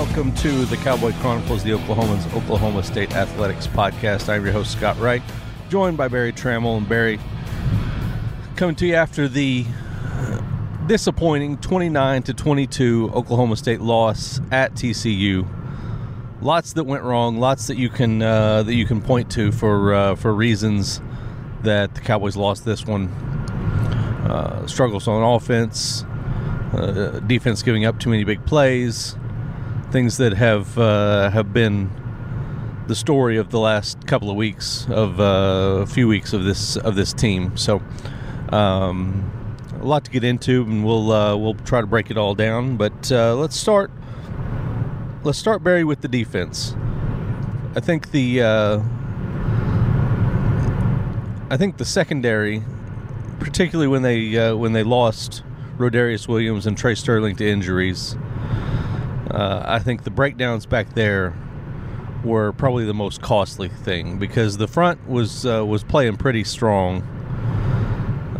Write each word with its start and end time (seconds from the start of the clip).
Welcome 0.00 0.34
to 0.36 0.64
the 0.64 0.78
Cowboy 0.78 1.12
Chronicles, 1.20 1.62
the 1.62 1.72
Oklahoman's 1.72 2.26
Oklahoma 2.34 2.82
State 2.82 3.14
Athletics 3.14 3.66
podcast. 3.66 4.30
I'm 4.30 4.42
your 4.42 4.54
host, 4.54 4.72
Scott 4.72 4.98
Wright, 4.98 5.20
joined 5.68 5.98
by 5.98 6.08
Barry 6.08 6.32
Trammell. 6.32 6.78
And 6.78 6.88
Barry, 6.88 7.20
coming 8.56 8.74
to 8.76 8.86
you 8.86 8.94
after 8.94 9.28
the 9.28 9.66
disappointing 10.86 11.58
29 11.58 12.22
to 12.22 12.32
22 12.32 13.10
Oklahoma 13.12 13.58
State 13.58 13.82
loss 13.82 14.40
at 14.50 14.72
TCU. 14.72 15.46
Lots 16.40 16.72
that 16.72 16.84
went 16.84 17.02
wrong, 17.02 17.38
lots 17.38 17.66
that 17.66 17.76
you 17.76 17.90
can 17.90 18.22
uh, 18.22 18.62
that 18.62 18.74
you 18.74 18.86
can 18.86 19.02
point 19.02 19.30
to 19.32 19.52
for 19.52 19.92
uh, 19.92 20.14
for 20.14 20.32
reasons 20.32 21.02
that 21.62 21.94
the 21.94 22.00
Cowboys 22.00 22.36
lost 22.36 22.64
this 22.64 22.86
one. 22.86 23.08
Uh, 24.26 24.66
struggles 24.66 25.06
on 25.06 25.22
offense, 25.22 26.04
uh, 26.72 27.20
defense 27.26 27.62
giving 27.62 27.84
up 27.84 28.00
too 28.00 28.08
many 28.08 28.24
big 28.24 28.42
plays, 28.46 29.14
things 29.90 30.16
that 30.18 30.32
have 30.34 30.78
uh, 30.78 31.30
have 31.30 31.52
been 31.52 31.90
the 32.86 32.94
story 32.94 33.36
of 33.36 33.50
the 33.50 33.58
last 33.58 34.06
couple 34.06 34.30
of 34.30 34.36
weeks 34.36 34.86
of 34.90 35.20
uh, 35.20 35.80
a 35.82 35.86
few 35.86 36.08
weeks 36.08 36.32
of 36.32 36.44
this 36.44 36.76
of 36.76 36.94
this 36.96 37.12
team. 37.12 37.56
So. 37.56 37.82
Um, 38.50 39.30
a 39.80 39.84
lot 39.84 40.04
to 40.04 40.10
get 40.10 40.24
into, 40.24 40.62
and 40.62 40.84
we'll 40.84 41.10
uh, 41.10 41.36
we'll 41.36 41.54
try 41.54 41.80
to 41.80 41.86
break 41.86 42.10
it 42.10 42.18
all 42.18 42.34
down. 42.34 42.76
But 42.76 43.10
uh, 43.10 43.34
let's 43.36 43.56
start. 43.56 43.90
Let's 45.22 45.38
start 45.38 45.62
Barry 45.62 45.84
with 45.84 46.00
the 46.00 46.08
defense. 46.08 46.74
I 47.74 47.80
think 47.80 48.10
the 48.10 48.42
uh, 48.42 48.80
I 51.50 51.56
think 51.56 51.78
the 51.78 51.84
secondary, 51.84 52.62
particularly 53.38 53.88
when 53.88 54.02
they 54.02 54.36
uh, 54.36 54.56
when 54.56 54.72
they 54.72 54.82
lost 54.82 55.42
Rodarius 55.78 56.28
Williams 56.28 56.66
and 56.66 56.76
Tre 56.76 56.94
Sterling 56.94 57.36
to 57.36 57.48
injuries, 57.48 58.16
uh, 59.30 59.62
I 59.64 59.78
think 59.78 60.04
the 60.04 60.10
breakdowns 60.10 60.66
back 60.66 60.94
there 60.94 61.34
were 62.24 62.52
probably 62.52 62.84
the 62.84 62.94
most 62.94 63.22
costly 63.22 63.68
thing 63.68 64.18
because 64.18 64.58
the 64.58 64.68
front 64.68 65.08
was 65.08 65.46
uh, 65.46 65.64
was 65.64 65.84
playing 65.84 66.16
pretty 66.16 66.44
strong 66.44 67.02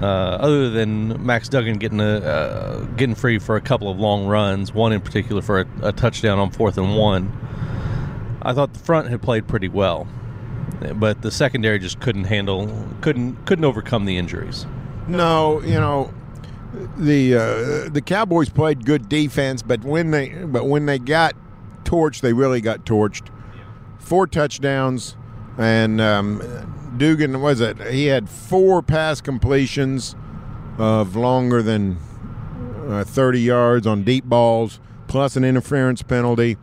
uh, 0.03 0.39
other 0.41 0.71
than 0.71 1.25
Max 1.25 1.49
Duggan 1.49 1.79
getting 1.79 2.01
a, 2.01 2.19
uh, 2.19 2.85
getting 2.97 3.15
free 3.15 3.39
for 3.39 3.57
a 3.57 3.61
couple 3.61 3.91
of 3.91 3.99
long 3.99 4.27
runs, 4.27 4.73
one 4.73 4.93
in 4.93 5.01
particular 5.01 5.43
for 5.43 5.61
a, 5.61 5.67
a, 5.83 5.93
touchdown 5.93 6.39
on 6.39 6.51
fourth 6.51 6.79
and 6.79 6.97
one, 6.97 7.31
I 8.41 8.55
thought 8.55 8.73
the 8.73 8.79
front 8.79 9.09
had 9.09 9.21
played 9.21 9.47
pretty 9.47 9.69
well, 9.69 10.09
but 10.95 11.21
the 11.21 11.31
secondary 11.31 11.79
just 11.79 12.01
couldn't 12.01 12.25
handle, 12.25 12.89
couldn't 13.03 13.45
couldn't 13.45 13.65
overcome 13.65 14.07
the 14.07 14.17
injuries. 14.17 14.65
No, 15.07 15.61
you 15.63 15.75
know, 15.75 16.15
the 16.97 17.35
uh, 17.35 17.89
the 17.91 18.03
Cowboys 18.05 18.49
played 18.49 18.85
good 18.85 19.09
defense, 19.09 19.63
but 19.63 19.83
when 19.83 20.11
they 20.11 20.29
but 20.29 20.67
when 20.67 20.87
they 20.87 20.99
got 20.99 21.35
torched, 21.85 22.21
they 22.21 22.33
really 22.33 22.61
got 22.61 22.85
torched. 22.85 23.29
Four 23.99 24.27
touchdowns, 24.27 25.17
and 25.59 26.01
um, 26.01 26.41
Duggan 26.97 27.41
was 27.41 27.61
it? 27.61 27.81
He 27.89 28.07
had 28.07 28.29
four 28.29 28.83
pass 28.83 29.21
completions 29.21 30.15
of 30.79 31.17
longer 31.17 31.63
than 31.63 31.99
uh, 32.89 33.05
30 33.05 33.41
yards 33.41 33.87
on 33.87 34.03
deep 34.03 34.25
balls, 34.25 34.81
plus 35.07 35.37
an 35.37 35.45
interference 35.45 36.03
penalty. 36.03 36.57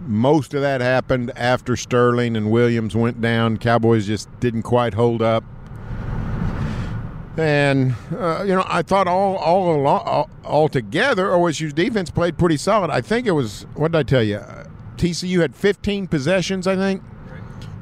Most 0.00 0.54
of 0.54 0.62
that 0.62 0.80
happened 0.80 1.30
after 1.36 1.76
Sterling 1.76 2.36
and 2.36 2.50
Williams 2.50 2.96
went 2.96 3.20
down. 3.20 3.58
Cowboys 3.58 4.06
just 4.06 4.28
didn't 4.40 4.62
quite 4.62 4.94
hold 4.94 5.22
up. 5.22 5.44
And 7.36 7.94
uh, 8.12 8.42
you 8.42 8.54
know, 8.54 8.64
I 8.66 8.82
thought 8.82 9.06
all 9.06 9.36
all 9.36 9.74
along, 9.74 10.02
all, 10.04 10.30
all 10.44 10.68
together, 10.68 11.28
OSU's 11.28 11.72
defense 11.72 12.10
played 12.10 12.36
pretty 12.36 12.56
solid. 12.56 12.90
I 12.90 13.00
think 13.00 13.26
it 13.26 13.32
was 13.32 13.66
what 13.74 13.92
did 13.92 13.98
I 13.98 14.02
tell 14.02 14.22
you? 14.22 14.40
TCU 14.96 15.40
had 15.40 15.56
15 15.56 16.08
possessions, 16.08 16.66
I 16.66 16.76
think 16.76 17.02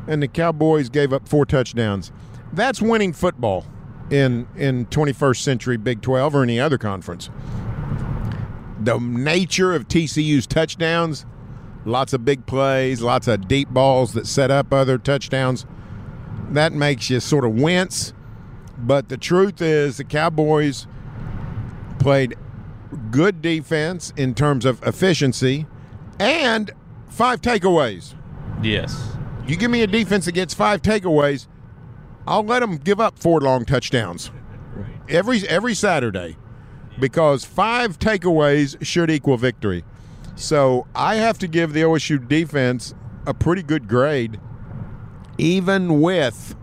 and 0.08 0.22
the 0.22 0.28
Cowboys 0.28 0.88
gave 0.88 1.12
up 1.12 1.28
four 1.28 1.44
touchdowns. 1.46 2.10
That's 2.52 2.82
winning 2.82 3.12
football 3.12 3.66
in 4.10 4.48
in 4.56 4.86
21st 4.86 5.40
century 5.40 5.76
Big 5.76 6.00
12 6.00 6.34
or 6.34 6.42
any 6.42 6.58
other 6.58 6.78
conference. 6.78 7.30
The 8.80 8.98
nature 8.98 9.74
of 9.74 9.86
TCU's 9.86 10.46
touchdowns, 10.46 11.26
lots 11.84 12.12
of 12.12 12.24
big 12.24 12.46
plays, 12.46 13.02
lots 13.02 13.28
of 13.28 13.46
deep 13.46 13.68
balls 13.68 14.14
that 14.14 14.26
set 14.26 14.50
up 14.50 14.72
other 14.72 14.98
touchdowns. 14.98 15.66
That 16.50 16.72
makes 16.72 17.10
you 17.10 17.20
sort 17.20 17.44
of 17.44 17.52
wince. 17.52 18.14
But 18.78 19.08
the 19.08 19.16
truth 19.16 19.60
is 19.60 19.96
the 19.96 20.04
Cowboys 20.04 20.86
played 21.98 22.36
good 23.10 23.42
defense 23.42 24.12
in 24.16 24.34
terms 24.34 24.64
of 24.64 24.82
efficiency 24.82 25.66
and 26.18 26.70
five 27.08 27.40
takeaways. 27.40 28.14
Yes. 28.62 29.12
You 29.46 29.56
give 29.56 29.70
me 29.70 29.82
a 29.82 29.86
defense 29.86 30.26
that 30.26 30.32
gets 30.32 30.54
five 30.54 30.82
takeaways, 30.82 31.46
I'll 32.26 32.44
let 32.44 32.60
them 32.60 32.76
give 32.76 33.00
up 33.00 33.18
four 33.18 33.40
long 33.40 33.64
touchdowns 33.64 34.30
every 35.08 35.46
every 35.48 35.74
Saturday 35.74 36.36
because 37.00 37.44
five 37.44 37.98
takeaways 37.98 38.76
should 38.84 39.10
equal 39.10 39.36
victory. 39.36 39.84
So 40.34 40.86
I 40.94 41.16
have 41.16 41.38
to 41.38 41.48
give 41.48 41.72
the 41.72 41.82
OSU 41.82 42.28
defense 42.28 42.94
a 43.26 43.34
pretty 43.34 43.62
good 43.62 43.88
grade, 43.88 44.40
even 45.36 46.00
with, 46.00 46.54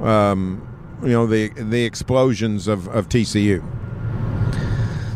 um, 0.00 0.66
you 1.02 1.08
know, 1.08 1.26
the 1.26 1.48
the 1.48 1.84
explosions 1.84 2.68
of, 2.68 2.88
of 2.88 3.08
TCU. 3.08 3.62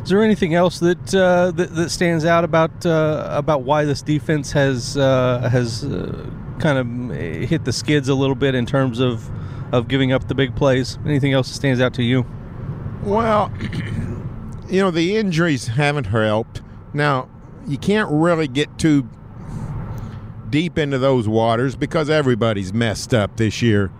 Is 0.02 0.10
there 0.10 0.22
anything 0.22 0.54
else 0.54 0.78
that 0.80 1.14
uh, 1.14 1.50
that, 1.52 1.74
that, 1.74 1.90
stands 1.90 2.24
out 2.24 2.44
about 2.44 2.86
uh, 2.86 3.28
about 3.30 3.62
why 3.62 3.84
this 3.84 4.02
defense 4.02 4.52
has 4.52 4.96
uh, 4.96 5.48
has 5.50 5.84
uh, 5.84 6.30
kind 6.58 6.78
of 6.78 7.16
hit 7.48 7.64
the 7.64 7.72
skids 7.72 8.08
a 8.08 8.14
little 8.14 8.36
bit 8.36 8.54
in 8.54 8.66
terms 8.66 9.00
of 9.00 9.28
of 9.72 9.88
giving 9.88 10.12
up 10.12 10.28
the 10.28 10.34
big 10.34 10.54
plays? 10.54 10.98
Anything 11.06 11.32
else 11.32 11.48
that 11.48 11.54
stands 11.54 11.80
out 11.80 11.94
to 11.94 12.02
you? 12.02 12.24
Well, 13.02 13.52
you 14.68 14.80
know 14.80 14.90
the 14.90 15.16
injuries 15.16 15.68
haven't 15.68 16.06
helped. 16.06 16.62
Now 16.92 17.28
you 17.66 17.78
can't 17.78 18.08
really 18.10 18.48
get 18.48 18.78
too 18.78 19.08
deep 20.50 20.78
into 20.78 20.98
those 20.98 21.28
waters 21.28 21.74
because 21.74 22.08
everybody's 22.08 22.72
messed 22.72 23.12
up 23.12 23.36
this 23.36 23.60
year. 23.60 23.90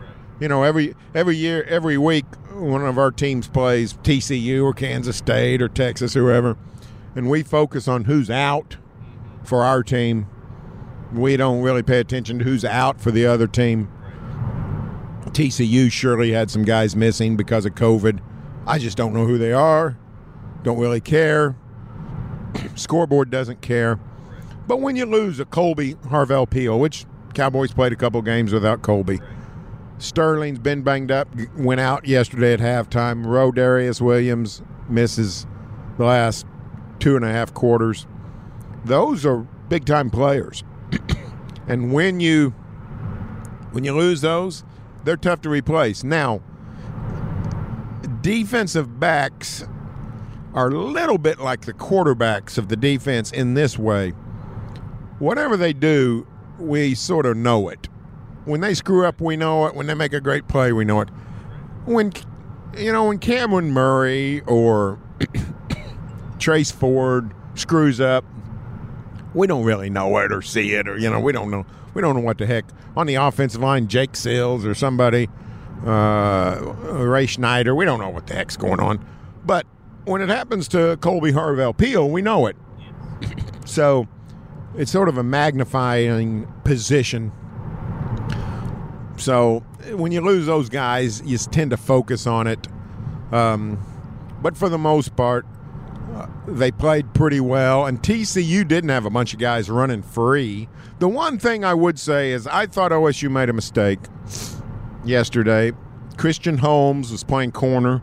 You 0.40 0.48
know, 0.48 0.62
every 0.62 0.94
every 1.14 1.36
year, 1.36 1.62
every 1.64 1.96
week, 1.96 2.26
one 2.52 2.84
of 2.84 2.98
our 2.98 3.10
teams 3.10 3.48
plays 3.48 3.94
TCU 3.94 4.62
or 4.62 4.72
Kansas 4.72 5.16
State 5.16 5.62
or 5.62 5.68
Texas 5.68 6.16
or 6.16 6.20
whoever, 6.20 6.56
and 7.14 7.30
we 7.30 7.42
focus 7.42 7.88
on 7.88 8.04
who's 8.04 8.30
out 8.30 8.76
for 9.44 9.64
our 9.64 9.82
team 9.82 10.26
we 11.12 11.36
don't 11.36 11.62
really 11.62 11.82
pay 11.82 11.98
attention 12.00 12.38
to 12.38 12.44
who's 12.44 12.64
out 12.64 13.00
for 13.00 13.10
the 13.10 13.26
other 13.26 13.46
team. 13.46 13.88
TCU 15.26 15.90
surely 15.90 16.32
had 16.32 16.50
some 16.50 16.64
guys 16.64 16.96
missing 16.96 17.36
because 17.36 17.66
of 17.66 17.74
COVID. 17.74 18.20
I 18.66 18.78
just 18.78 18.96
don't 18.96 19.12
know 19.12 19.26
who 19.26 19.38
they 19.38 19.52
are. 19.52 19.98
Don't 20.62 20.78
really 20.78 21.00
care. 21.00 21.56
Scoreboard 22.74 23.30
doesn't 23.30 23.60
care. 23.60 24.00
But 24.66 24.80
when 24.80 24.96
you 24.96 25.06
lose 25.06 25.38
a 25.38 25.44
Kolby 25.44 25.94
Harvell 26.06 26.48
Peel, 26.48 26.78
which 26.80 27.06
Cowboys 27.34 27.72
played 27.72 27.92
a 27.92 27.96
couple 27.96 28.20
games 28.22 28.52
without 28.52 28.82
Kolby, 28.82 29.22
Sterling's 29.98 30.58
been 30.58 30.82
banged 30.82 31.10
up, 31.10 31.28
went 31.56 31.80
out 31.80 32.06
yesterday 32.06 32.52
at 32.52 32.60
halftime. 32.60 33.24
Rodarius 33.24 34.00
Williams 34.00 34.62
misses 34.88 35.46
the 35.96 36.04
last 36.04 36.46
two 36.98 37.16
and 37.16 37.24
a 37.24 37.32
half 37.32 37.54
quarters. 37.54 38.06
Those 38.84 39.24
are 39.24 39.38
big 39.68 39.84
time 39.86 40.10
players. 40.10 40.64
and 41.68 41.92
when 41.92 42.20
you 42.20 42.50
when 43.72 43.84
you 43.84 43.94
lose 43.94 44.20
those, 44.20 44.64
they're 45.04 45.16
tough 45.16 45.42
to 45.42 45.48
replace. 45.48 46.04
Now, 46.04 46.40
defensive 48.20 48.98
backs 48.98 49.64
are 50.54 50.68
a 50.68 50.78
little 50.78 51.18
bit 51.18 51.38
like 51.38 51.62
the 51.62 51.74
quarterbacks 51.74 52.56
of 52.58 52.68
the 52.68 52.76
defense 52.76 53.30
in 53.30 53.54
this 53.54 53.78
way. 53.78 54.10
Whatever 55.18 55.56
they 55.56 55.72
do, 55.72 56.26
we 56.58 56.94
sort 56.94 57.26
of 57.26 57.36
know 57.36 57.68
it. 57.68 57.88
When 58.46 58.62
they 58.62 58.74
screw 58.74 59.04
up, 59.04 59.20
we 59.20 59.36
know 59.36 59.66
it. 59.66 59.74
When 59.74 59.86
they 59.86 59.94
make 59.94 60.12
a 60.12 60.20
great 60.20 60.48
play, 60.48 60.72
we 60.72 60.84
know 60.84 61.00
it. 61.00 61.08
When 61.84 62.12
you 62.76 62.92
know 62.92 63.08
when 63.08 63.18
Cameron 63.18 63.72
Murray 63.72 64.40
or 64.46 64.98
Trace 66.38 66.70
Ford 66.70 67.34
screws 67.54 68.00
up, 68.00 68.24
we 69.36 69.46
don't 69.46 69.64
really 69.64 69.90
know 69.90 70.16
it 70.18 70.32
or 70.32 70.40
see 70.40 70.72
it 70.72 70.88
or 70.88 70.96
you 70.96 71.10
know 71.10 71.20
we 71.20 71.30
don't 71.30 71.50
know 71.50 71.66
we 71.92 72.00
don't 72.00 72.16
know 72.16 72.22
what 72.22 72.38
the 72.38 72.46
heck 72.46 72.64
on 72.96 73.06
the 73.06 73.16
offensive 73.16 73.60
line 73.60 73.86
Jake 73.86 74.16
Sills 74.16 74.64
or 74.64 74.74
somebody 74.74 75.28
uh, 75.84 76.58
Ray 76.84 77.26
Schneider 77.26 77.74
we 77.74 77.84
don't 77.84 78.00
know 78.00 78.08
what 78.08 78.26
the 78.26 78.34
heck's 78.34 78.56
going 78.56 78.80
on 78.80 79.04
but 79.44 79.66
when 80.06 80.22
it 80.22 80.30
happens 80.30 80.68
to 80.68 80.96
Kolby 81.00 81.32
Harvell 81.32 81.76
Peel 81.76 82.08
we 82.08 82.22
know 82.22 82.46
it 82.46 82.56
so 83.66 84.08
it's 84.74 84.90
sort 84.90 85.08
of 85.08 85.18
a 85.18 85.22
magnifying 85.22 86.50
position 86.64 87.30
so 89.16 89.60
when 89.92 90.12
you 90.12 90.20
lose 90.20 90.46
those 90.46 90.68
guys 90.68 91.22
you 91.24 91.36
tend 91.38 91.70
to 91.70 91.76
focus 91.76 92.26
on 92.26 92.46
it 92.46 92.68
um, 93.32 93.78
but 94.42 94.56
for 94.56 94.68
the 94.68 94.78
most 94.78 95.16
part 95.16 95.44
Uh, 96.14 96.26
they 96.46 96.70
played 96.70 97.12
pretty 97.12 97.40
well, 97.40 97.84
and 97.84 98.00
TCU 98.00 98.66
didn't 98.66 98.88
have 98.90 99.04
a 99.04 99.10
bunch 99.10 99.34
of 99.34 99.40
guys 99.40 99.68
running 99.68 100.02
free. 100.02 100.66
The 100.98 101.08
one 101.08 101.36
thing 101.38 101.62
I 101.64 101.74
would 101.74 101.98
say 101.98 102.30
is 102.30 102.46
I 102.46 102.66
thought 102.66 102.90
OSU 102.92 103.28
made 103.28 103.50
a 103.50 103.52
mistake 103.52 103.98
yesterday. 105.04 105.72
Christian 106.16 106.58
Holmes 106.58 107.10
was 107.10 107.24
playing 107.24 107.52
corner. 107.52 108.02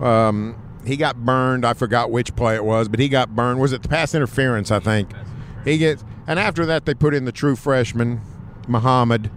Um, 0.00 0.56
he 0.86 0.96
got 0.96 1.16
burned. 1.16 1.66
I 1.66 1.74
forgot 1.74 2.10
which 2.10 2.34
play 2.36 2.54
it 2.54 2.64
was, 2.64 2.88
but 2.88 3.00
he 3.00 3.08
got 3.08 3.34
burned. 3.34 3.60
Was 3.60 3.72
it 3.72 3.82
the 3.82 3.88
pass 3.88 4.14
interference? 4.14 4.70
I 4.70 4.78
think 4.78 5.10
he 5.64 5.78
gets. 5.78 6.04
And 6.26 6.38
after 6.38 6.64
that, 6.66 6.86
they 6.86 6.94
put 6.94 7.12
in 7.12 7.24
the 7.24 7.32
true 7.32 7.56
freshman, 7.56 8.20
Muhammad, 8.68 9.30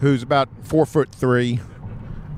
who's 0.00 0.22
about 0.22 0.48
four 0.62 0.86
foot 0.86 1.14
three, 1.14 1.60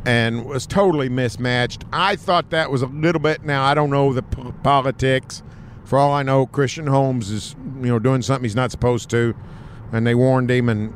and 0.04 0.44
was 0.44 0.66
totally 0.66 1.08
mismatched. 1.08 1.84
I 1.92 2.16
thought 2.16 2.50
that 2.50 2.70
was 2.70 2.82
a 2.82 2.86
little 2.86 3.20
bit. 3.20 3.44
Now 3.44 3.64
I 3.64 3.74
don't 3.74 3.90
know 3.90 4.12
the 4.12 4.22
p- 4.22 4.52
politics. 4.62 5.42
For 5.84 5.98
all 5.98 6.12
I 6.12 6.22
know, 6.22 6.46
Christian 6.46 6.86
Holmes 6.86 7.30
is 7.30 7.54
you 7.80 7.88
know 7.88 7.98
doing 7.98 8.22
something 8.22 8.44
he's 8.44 8.56
not 8.56 8.70
supposed 8.70 9.10
to, 9.10 9.34
and 9.92 10.06
they 10.06 10.14
warned 10.14 10.50
him, 10.50 10.68
and 10.68 10.92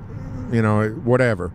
you 0.54 0.62
know 0.62 0.88
whatever. 1.04 1.52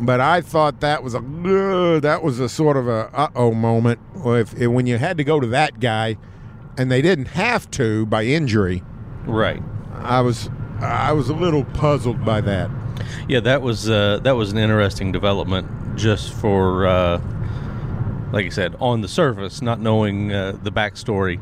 But 0.00 0.20
I 0.20 0.40
thought 0.40 0.80
that 0.80 1.02
was 1.02 1.14
a 1.14 1.18
uh, 1.18 2.00
that 2.00 2.22
was 2.22 2.40
a 2.40 2.48
sort 2.48 2.76
of 2.76 2.88
a 2.88 3.10
uh 3.14 3.30
oh 3.36 3.52
moment 3.52 4.00
if, 4.24 4.54
if 4.54 4.70
when 4.70 4.86
you 4.86 4.98
had 4.98 5.16
to 5.18 5.24
go 5.24 5.40
to 5.40 5.46
that 5.48 5.80
guy, 5.80 6.16
and 6.76 6.90
they 6.90 7.02
didn't 7.02 7.28
have 7.28 7.70
to 7.72 8.06
by 8.06 8.24
injury. 8.24 8.82
Right. 9.26 9.62
I 9.94 10.20
was 10.20 10.50
I 10.80 11.12
was 11.12 11.28
a 11.28 11.34
little 11.34 11.64
puzzled 11.64 12.24
by 12.24 12.40
that. 12.42 12.70
Yeah, 13.28 13.40
that 13.40 13.62
was 13.62 13.88
uh, 13.88 14.20
that 14.22 14.32
was 14.32 14.52
an 14.52 14.58
interesting 14.58 15.12
development 15.12 15.96
just 15.96 16.32
for, 16.34 16.86
uh, 16.86 17.20
like 18.32 18.46
I 18.46 18.50
said, 18.50 18.76
on 18.80 19.00
the 19.00 19.08
surface, 19.08 19.62
not 19.62 19.80
knowing 19.80 20.32
uh, 20.32 20.58
the 20.62 20.70
backstory, 20.72 21.40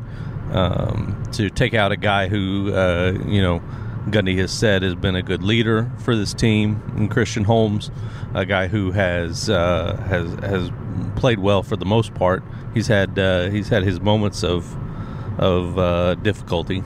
um, 0.53 1.23
to 1.33 1.49
take 1.49 1.73
out 1.73 1.91
a 1.91 1.97
guy 1.97 2.27
who, 2.27 2.73
uh, 2.73 3.13
you 3.27 3.41
know, 3.41 3.61
Gundy 4.07 4.37
has 4.39 4.51
said 4.51 4.83
has 4.83 4.95
been 4.95 5.15
a 5.15 5.21
good 5.21 5.43
leader 5.43 5.91
for 5.99 6.15
this 6.15 6.33
team, 6.33 6.81
and 6.95 7.09
Christian 7.09 7.43
Holmes, 7.43 7.91
a 8.33 8.45
guy 8.45 8.67
who 8.67 8.91
has 8.91 9.49
uh, 9.49 9.97
has 10.07 10.31
has 10.43 10.71
played 11.15 11.39
well 11.39 11.63
for 11.63 11.75
the 11.75 11.85
most 11.85 12.13
part. 12.13 12.43
He's 12.73 12.87
had 12.87 13.17
uh, 13.17 13.49
he's 13.49 13.69
had 13.69 13.83
his 13.83 13.99
moments 13.99 14.43
of 14.43 14.77
of 15.39 16.21
difficulty, 16.23 16.83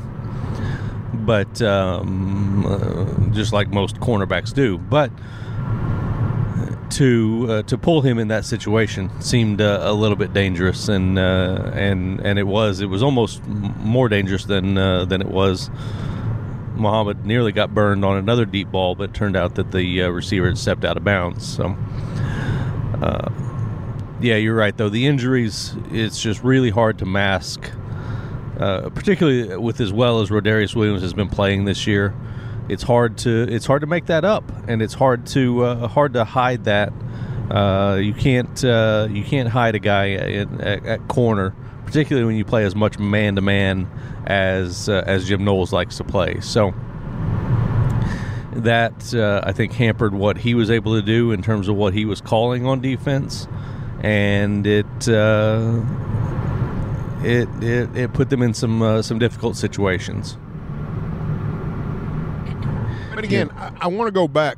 but 1.14 1.62
um, 1.62 2.66
uh, 2.66 3.34
just 3.34 3.54
like 3.54 3.70
most 3.70 3.98
cornerbacks 3.98 4.54
do. 4.54 4.78
But 4.78 5.12
to 6.92 7.46
uh, 7.50 7.62
to 7.64 7.78
pull 7.78 8.02
him 8.02 8.18
in 8.18 8.30
that 8.30 8.46
situation 8.46 9.10
seemed 9.22 9.62
uh, 9.62 9.80
a 9.84 9.94
little 9.94 10.16
bit 10.16 10.34
dangerous, 10.34 10.88
and 10.88 11.18
uh, 11.20 11.72
and 11.74 12.20
and 12.22 12.40
it 12.40 12.48
was 12.48 12.80
it 12.80 12.88
was 12.88 13.04
almost 13.04 13.46
more 13.48 14.10
dangerous 14.10 14.46
than 14.46 14.78
uh, 14.78 15.06
than 15.06 15.22
it 15.22 15.28
was. 15.28 15.70
Muhammad 16.76 17.26
nearly 17.26 17.52
got 17.52 17.74
burned 17.74 18.06
on 18.06 18.18
another 18.18 18.46
deep 18.46 18.72
ball, 18.72 18.94
but 18.94 19.14
turned 19.14 19.36
out 19.36 19.56
that 19.56 19.72
the 19.72 20.04
uh, 20.04 20.10
receiver 20.10 20.48
had 20.48 20.58
stepped 20.58 20.86
out 20.86 20.96
of 20.96 21.04
bounds. 21.04 21.46
So. 21.46 21.76
yeah, 24.20 24.36
you're 24.36 24.56
right. 24.56 24.76
Though 24.78 24.90
the 24.90 25.06
injuries, 25.08 25.76
it's 25.92 26.22
just 26.22 26.44
really 26.44 26.70
hard 26.70 27.00
to 27.00 27.06
mask 27.06 27.72
uh, 28.60 28.90
particularly 28.90 29.56
with 29.58 29.80
as 29.80 29.94
well 29.94 30.22
as 30.22 30.30
Rodarius 30.30 30.76
Williams 30.76 31.02
has 31.02 31.14
been 31.14 31.30
playing 31.30 31.66
this 31.66 31.86
year. 31.86 32.14
It's 32.70 32.84
hard 32.84 33.18
to 33.20 33.48
it's 33.50 33.66
hard 33.66 33.82
to 33.82 33.88
make 33.88 34.08
that 34.08 34.26
up, 34.26 34.44
and 34.68 34.82
it's 34.82 34.94
hard 34.94 35.26
to 35.28 35.64
uh, 35.64 35.88
hard 35.88 36.14
to 36.14 36.24
hide 36.24 36.66
that. 36.66 36.92
Uh, 37.52 37.98
you 38.02 38.14
can't 38.14 38.64
uh, 38.64 39.08
you 39.10 39.24
can't 39.24 39.48
hide 39.48 39.76
a 39.76 39.80
guy 39.80 40.06
in, 40.06 40.60
at, 40.60 40.86
at, 40.86 41.08
corner, 41.08 41.56
particularly 41.86 42.26
when 42.26 42.36
you 42.36 42.44
play 42.44 42.66
as 42.66 42.76
much 42.76 43.00
man 43.00 43.36
to 43.36 43.42
man 43.42 43.90
as 44.26 44.90
uh, 44.90 45.04
as 45.06 45.28
Jim 45.28 45.46
Knowles 45.46 45.72
likes 45.72 45.98
to 45.98 46.04
play. 46.04 46.40
So 46.42 46.74
that 48.54 49.14
I 49.14 49.54
think 49.54 49.72
hampered 49.74 50.16
what 50.16 50.38
he 50.40 50.56
was 50.56 50.72
able 50.72 50.96
to 50.96 51.02
do 51.04 51.32
in 51.32 51.44
terms 51.44 51.68
of 51.68 51.76
what 51.76 51.94
he 51.94 52.06
was 52.06 52.20
calling 52.20 52.66
on 52.66 52.82
defense, 52.82 53.48
and 54.02 54.66
it 54.66 55.08
it, 57.24 57.48
it, 57.64 57.96
it 57.96 58.14
put 58.14 58.30
them 58.30 58.42
in 58.42 58.54
some 58.54 58.82
uh, 58.82 59.02
some 59.02 59.20
difficult 59.20 59.56
situations. 59.56 60.38
But 63.16 63.24
again, 63.24 63.50
yeah. 63.54 63.72
I, 63.82 63.86
I 63.86 63.88
want 63.88 64.08
to 64.08 64.12
go 64.12 64.28
back 64.28 64.58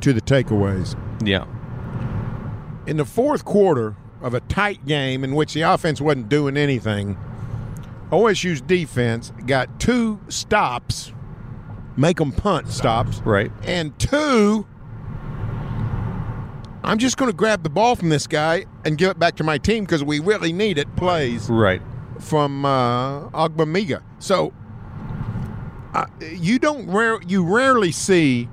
to 0.00 0.12
the 0.12 0.20
takeaways. 0.20 0.98
Yeah. 1.24 1.46
In 2.86 2.96
the 2.96 3.04
fourth 3.04 3.44
quarter 3.44 3.96
of 4.20 4.34
a 4.34 4.40
tight 4.40 4.84
game 4.86 5.22
in 5.24 5.34
which 5.34 5.54
the 5.54 5.62
offense 5.62 6.00
wasn't 6.00 6.28
doing 6.28 6.56
anything, 6.56 7.16
OSU's 8.10 8.60
defense 8.60 9.32
got 9.46 9.80
two 9.80 10.20
stops, 10.28 11.12
make 11.96 12.18
them 12.18 12.32
punt 12.32 12.68
stops, 12.68 13.18
right, 13.20 13.50
and 13.62 13.96
two 13.98 14.66
I'm 16.86 16.98
just 16.98 17.16
going 17.16 17.28
to 17.28 17.36
grab 17.36 17.64
the 17.64 17.68
ball 17.68 17.96
from 17.96 18.10
this 18.10 18.28
guy 18.28 18.64
and 18.84 18.96
give 18.96 19.10
it 19.10 19.18
back 19.18 19.34
to 19.36 19.44
my 19.44 19.58
team 19.58 19.84
because 19.84 20.04
we 20.04 20.20
really 20.20 20.52
need 20.52 20.78
it. 20.78 20.94
Plays 20.94 21.50
right 21.50 21.82
from 22.20 22.64
uh, 22.64 23.28
Ogbongbemiga. 23.30 24.02
So 24.20 24.54
uh, 25.94 26.06
you 26.20 26.60
don't 26.60 26.88
rare 26.88 27.20
you 27.26 27.44
rarely 27.44 27.90
see 27.90 28.48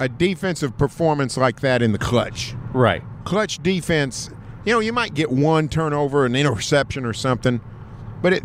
a 0.00 0.08
defensive 0.08 0.76
performance 0.76 1.36
like 1.36 1.60
that 1.60 1.80
in 1.80 1.92
the 1.92 1.98
clutch. 1.98 2.56
Right. 2.72 3.04
Clutch 3.24 3.62
defense. 3.62 4.30
You 4.64 4.72
know, 4.72 4.80
you 4.80 4.92
might 4.92 5.14
get 5.14 5.30
one 5.30 5.68
turnover, 5.68 6.26
an 6.26 6.34
interception, 6.34 7.04
or 7.04 7.12
something, 7.12 7.60
but 8.20 8.32
it 8.32 8.44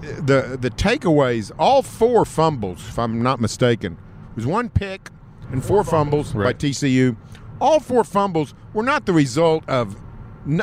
the 0.00 0.56
the 0.58 0.70
takeaways, 0.70 1.52
all 1.58 1.82
four 1.82 2.24
fumbles, 2.24 2.88
if 2.88 2.98
I'm 2.98 3.22
not 3.22 3.38
mistaken, 3.38 3.98
was 4.34 4.46
one 4.46 4.70
pick 4.70 5.10
and 5.52 5.62
four 5.62 5.84
fumbles 5.84 6.34
right. 6.34 6.58
by 6.58 6.66
TCU 6.68 7.16
all 7.60 7.80
four 7.80 8.04
fumbles 8.04 8.54
were 8.72 8.82
not 8.82 9.06
the 9.06 9.12
result 9.12 9.68
of, 9.68 9.96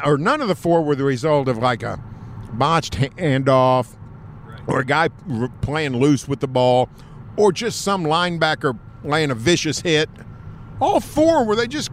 or 0.04 0.18
none 0.18 0.42
of 0.42 0.48
the 0.48 0.56
four 0.56 0.84
were 0.84 0.96
the 0.96 1.04
result 1.04 1.48
of 1.48 1.58
like 1.58 1.84
a 1.84 2.02
botched 2.54 2.94
handoff 2.94 3.96
or 4.68 4.80
a 4.80 4.86
guy 4.86 5.10
playing 5.62 5.98
loose 5.98 6.28
with 6.28 6.40
the 6.40 6.48
ball 6.48 6.90
or 7.36 7.52
just 7.52 7.82
some 7.82 8.04
linebacker 8.04 8.78
laying 9.04 9.32
a 9.32 9.36
vicious 9.36 9.82
hit. 9.82 10.10
All 10.82 11.00
four 11.00 11.46
were 11.46 11.56
they 11.56 11.68
just 11.68 11.92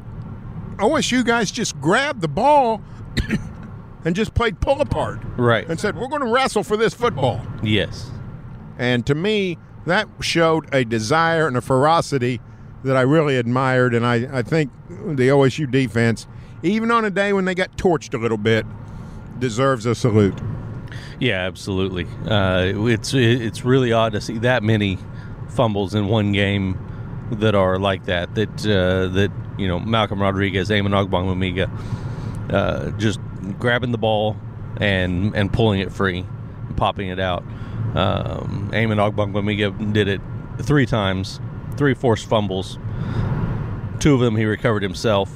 OSU 0.77 1.25
guys 1.25 1.51
just 1.51 1.81
grabbed 1.81 2.21
the 2.21 2.29
ball 2.29 2.83
and 4.05 4.17
just 4.17 4.35
played 4.35 4.61
pull 4.61 4.81
apart. 4.81 5.21
Right. 5.37 5.69
And 5.69 5.79
said, 5.79 5.97
We're 5.97 6.09
going 6.09 6.23
to 6.23 6.33
wrestle 6.33 6.65
for 6.65 6.77
this 6.77 6.95
football. 6.95 7.45
Yes. 7.63 8.11
And 8.79 9.07
to 9.07 9.15
me, 9.15 9.59
that 9.87 10.09
showed 10.21 10.73
a 10.75 10.85
desire 10.85 11.47
and 11.47 11.57
a 11.57 11.61
ferocity 11.61 12.41
that 12.85 12.97
I 12.97 13.01
really 13.01 13.37
admired, 13.37 13.95
and 13.95 14.07
I, 14.07 14.39
I 14.39 14.43
think 14.43 14.71
the 14.89 15.29
OSU 15.29 15.71
defense, 15.71 16.27
even 16.63 16.91
on 16.91 17.05
a 17.05 17.11
day 17.11 17.33
when 17.33 17.47
they 17.47 17.55
got 17.55 17.77
torched 17.77 18.15
a 18.15 18.19
little 18.19 18.37
bit, 18.37 18.67
deserves 19.39 19.87
a 19.87 19.95
salute. 19.95 20.39
Yeah, 21.19 21.41
absolutely. 21.47 22.07
Uh, 22.29 22.87
it's 22.87 23.15
it's 23.15 23.65
really 23.65 23.93
odd 23.93 24.13
to 24.13 24.21
see 24.21 24.39
that 24.39 24.63
many 24.63 24.99
fumbles 25.49 25.95
in 25.95 26.09
one 26.09 26.33
game 26.33 26.79
that 27.33 27.55
are 27.55 27.79
like 27.79 28.05
that. 28.05 28.35
That 28.35 28.51
uh, 28.67 29.09
that 29.15 29.33
you 29.59 29.67
know 29.67 29.81
Malcolm 29.81 30.21
Rodriguez, 30.21 30.71
Amen 30.71 30.93
Ogbongbemiga, 30.93 31.71
uh, 32.53 32.91
just 32.99 33.19
grabbing 33.59 33.93
the 33.93 33.99
ball 33.99 34.37
and 34.77 35.35
and 35.35 35.53
pulling 35.53 35.81
it 35.81 35.91
free, 35.91 36.27
popping 36.77 37.09
it 37.09 37.19
out. 37.19 37.45
Um, 37.95 38.71
Amen 38.75 38.99
Ogbongbemiga 38.99 39.93
did 39.93 40.09
it 40.09 40.21
three 40.61 40.87
times 40.87 41.41
three 41.77 41.95
forced 41.95 42.27
fumbles. 42.29 42.79
Two 44.01 44.15
of 44.15 44.21
them 44.21 44.37
he 44.37 44.45
recovered 44.45 44.83
himself. 44.83 45.31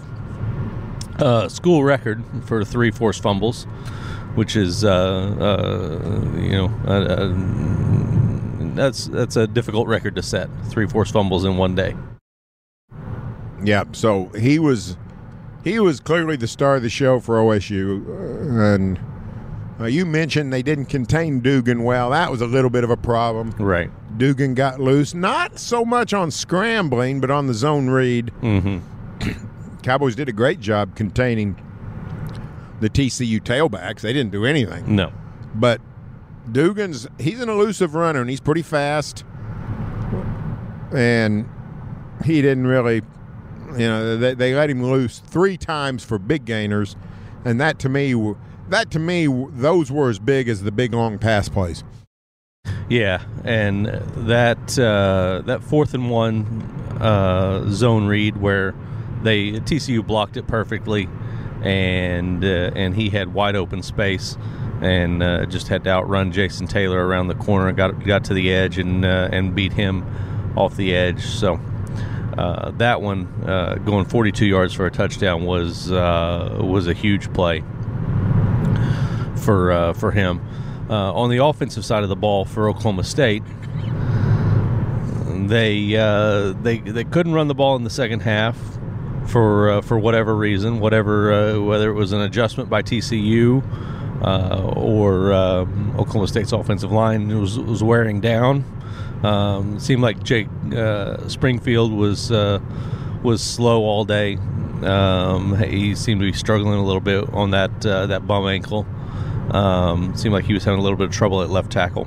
Uh, 1.18 1.48
school 1.48 1.82
record 1.82 2.22
for 2.44 2.64
three 2.64 2.90
forced 2.90 3.22
fumbles, 3.22 3.64
which 4.34 4.56
is 4.56 4.84
uh, 4.84 4.90
uh, 5.40 6.38
you 6.38 6.52
know 6.52 6.72
uh, 6.86 6.92
uh, 6.92 8.74
that's 8.74 9.06
that's 9.06 9.36
a 9.36 9.46
difficult 9.46 9.88
record 9.88 10.14
to 10.14 10.22
set. 10.22 10.48
Three 10.66 10.86
forced 10.86 11.12
fumbles 11.12 11.44
in 11.44 11.56
one 11.56 11.74
day. 11.74 11.96
Yeah, 13.64 13.84
so 13.92 14.26
he 14.28 14.58
was 14.58 14.96
he 15.64 15.80
was 15.80 15.98
clearly 15.98 16.36
the 16.36 16.46
star 16.46 16.76
of 16.76 16.82
the 16.82 16.90
show 16.90 17.18
for 17.18 17.36
OSU, 17.38 18.06
uh, 18.06 18.74
and 18.74 19.00
uh, 19.80 19.86
you 19.86 20.04
mentioned 20.04 20.52
they 20.52 20.62
didn't 20.62 20.86
contain 20.86 21.40
Duggan 21.40 21.84
well. 21.84 22.10
That 22.10 22.30
was 22.30 22.40
a 22.40 22.46
little 22.46 22.70
bit 22.70 22.84
of 22.84 22.90
a 22.90 22.96
problem. 22.96 23.54
Right. 23.58 23.90
Duggan 24.18 24.54
got 24.54 24.80
loose, 24.80 25.14
not 25.14 25.58
so 25.58 25.84
much 25.84 26.12
on 26.12 26.30
scrambling, 26.30 27.20
but 27.20 27.30
on 27.30 27.46
the 27.46 27.54
zone 27.54 27.88
read. 27.88 28.32
Mm-hmm. 28.42 29.76
Cowboys 29.82 30.16
did 30.16 30.28
a 30.28 30.32
great 30.32 30.60
job 30.60 30.96
containing 30.96 31.56
the 32.80 32.90
TCU 32.90 33.40
tailbacks. 33.40 34.00
They 34.00 34.12
didn't 34.12 34.32
do 34.32 34.44
anything. 34.44 34.94
No. 34.94 35.12
But 35.54 35.80
Duggan's, 36.50 37.06
he's 37.18 37.40
an 37.40 37.48
elusive 37.48 37.94
runner, 37.94 38.20
and 38.20 38.28
he's 38.28 38.40
pretty 38.40 38.62
fast. 38.62 39.24
And 40.92 41.48
he 42.24 42.42
didn't 42.42 42.66
really, 42.66 43.02
you 43.72 43.86
know, 43.86 44.16
they, 44.16 44.34
they 44.34 44.54
let 44.54 44.70
him 44.70 44.82
loose 44.82 45.20
three 45.20 45.56
times 45.56 46.02
for 46.02 46.18
big 46.18 46.44
gainers. 46.44 46.96
And 47.44 47.60
that 47.60 47.78
to 47.80 47.88
me 47.88 48.14
that 48.70 48.90
to 48.92 48.98
me, 48.98 49.26
those 49.50 49.90
were 49.90 50.10
as 50.10 50.18
big 50.18 50.48
as 50.48 50.62
the 50.62 50.72
big 50.72 50.92
long 50.92 51.18
pass 51.18 51.48
plays. 51.48 51.84
Yeah, 52.88 53.22
and 53.44 53.86
that 53.86 54.78
uh, 54.78 55.42
that 55.46 55.62
fourth 55.62 55.94
and 55.94 56.10
one 56.10 56.44
uh, 57.00 57.68
zone 57.70 58.06
read 58.06 58.38
where 58.38 58.74
they 59.22 59.52
TCU 59.52 60.06
blocked 60.06 60.36
it 60.36 60.46
perfectly, 60.46 61.08
and 61.62 62.44
uh, 62.44 62.70
and 62.74 62.94
he 62.94 63.10
had 63.10 63.34
wide 63.34 63.56
open 63.56 63.82
space, 63.82 64.38
and 64.80 65.22
uh, 65.22 65.44
just 65.46 65.68
had 65.68 65.84
to 65.84 65.90
outrun 65.90 66.32
Jason 66.32 66.66
Taylor 66.66 67.06
around 67.06 67.28
the 67.28 67.34
corner, 67.34 67.72
got 67.72 68.04
got 68.04 68.24
to 68.24 68.34
the 68.34 68.52
edge, 68.52 68.78
and 68.78 69.04
uh, 69.04 69.28
and 69.32 69.54
beat 69.54 69.72
him 69.72 70.04
off 70.56 70.76
the 70.76 70.94
edge. 70.94 71.24
So. 71.24 71.60
Uh, 72.36 72.70
that 72.76 73.02
one 73.02 73.26
going 73.84 74.04
42 74.04 74.46
yards 74.46 74.72
for 74.72 74.86
a 74.86 74.92
touchdown 74.92 75.44
was 75.44 75.90
was 75.90 76.86
a 76.86 76.92
huge 76.92 77.32
play 77.32 77.64
for 79.38 79.94
for 79.94 80.10
him. 80.10 80.40
Uh, 80.90 81.12
on 81.12 81.28
the 81.28 81.44
offensive 81.44 81.84
side 81.84 82.02
of 82.02 82.08
the 82.08 82.16
ball 82.16 82.46
for 82.46 82.66
Oklahoma 82.66 83.04
State, 83.04 83.42
they 85.46 85.96
uh, 85.96 86.52
they 86.62 86.78
they 86.78 87.04
couldn't 87.04 87.34
run 87.34 87.46
the 87.46 87.54
ball 87.54 87.76
in 87.76 87.84
the 87.84 87.90
second 87.90 88.20
half 88.20 88.56
for 89.26 89.70
uh, 89.70 89.80
for 89.82 89.98
whatever 89.98 90.34
reason, 90.34 90.80
whatever 90.80 91.32
uh, 91.32 91.60
whether 91.60 91.90
it 91.90 91.94
was 91.94 92.12
an 92.12 92.22
adjustment 92.22 92.70
by 92.70 92.82
TCU 92.82 93.62
uh, 94.22 94.72
or 94.76 95.32
um, 95.34 95.90
Oklahoma 95.98 96.26
State's 96.26 96.52
offensive 96.52 96.90
line 96.90 97.38
was 97.38 97.58
was 97.58 97.82
wearing 97.82 98.22
down. 98.22 98.64
Um, 99.22 99.76
it 99.76 99.80
seemed 99.80 100.00
like 100.00 100.22
Jake 100.22 100.48
uh, 100.74 101.28
Springfield 101.28 101.92
was 101.92 102.30
was 103.22 103.42
slow 103.42 103.82
all 103.82 104.06
day. 104.06 104.38
Um, 104.82 105.54
he 105.58 105.94
seemed 105.94 106.20
to 106.20 106.30
be 106.30 106.32
struggling 106.32 106.78
a 106.78 106.84
little 106.84 107.02
bit 107.02 107.28
on 107.34 107.50
that 107.50 107.82
that 107.82 108.26
bum 108.26 108.46
ankle. 108.46 108.86
Um, 109.50 110.14
seemed 110.16 110.34
like 110.34 110.44
he 110.44 110.54
was 110.54 110.64
having 110.64 110.78
a 110.78 110.82
little 110.82 110.98
bit 110.98 111.06
of 111.06 111.12
trouble 111.12 111.42
at 111.42 111.50
left 111.50 111.72
tackle. 111.72 112.06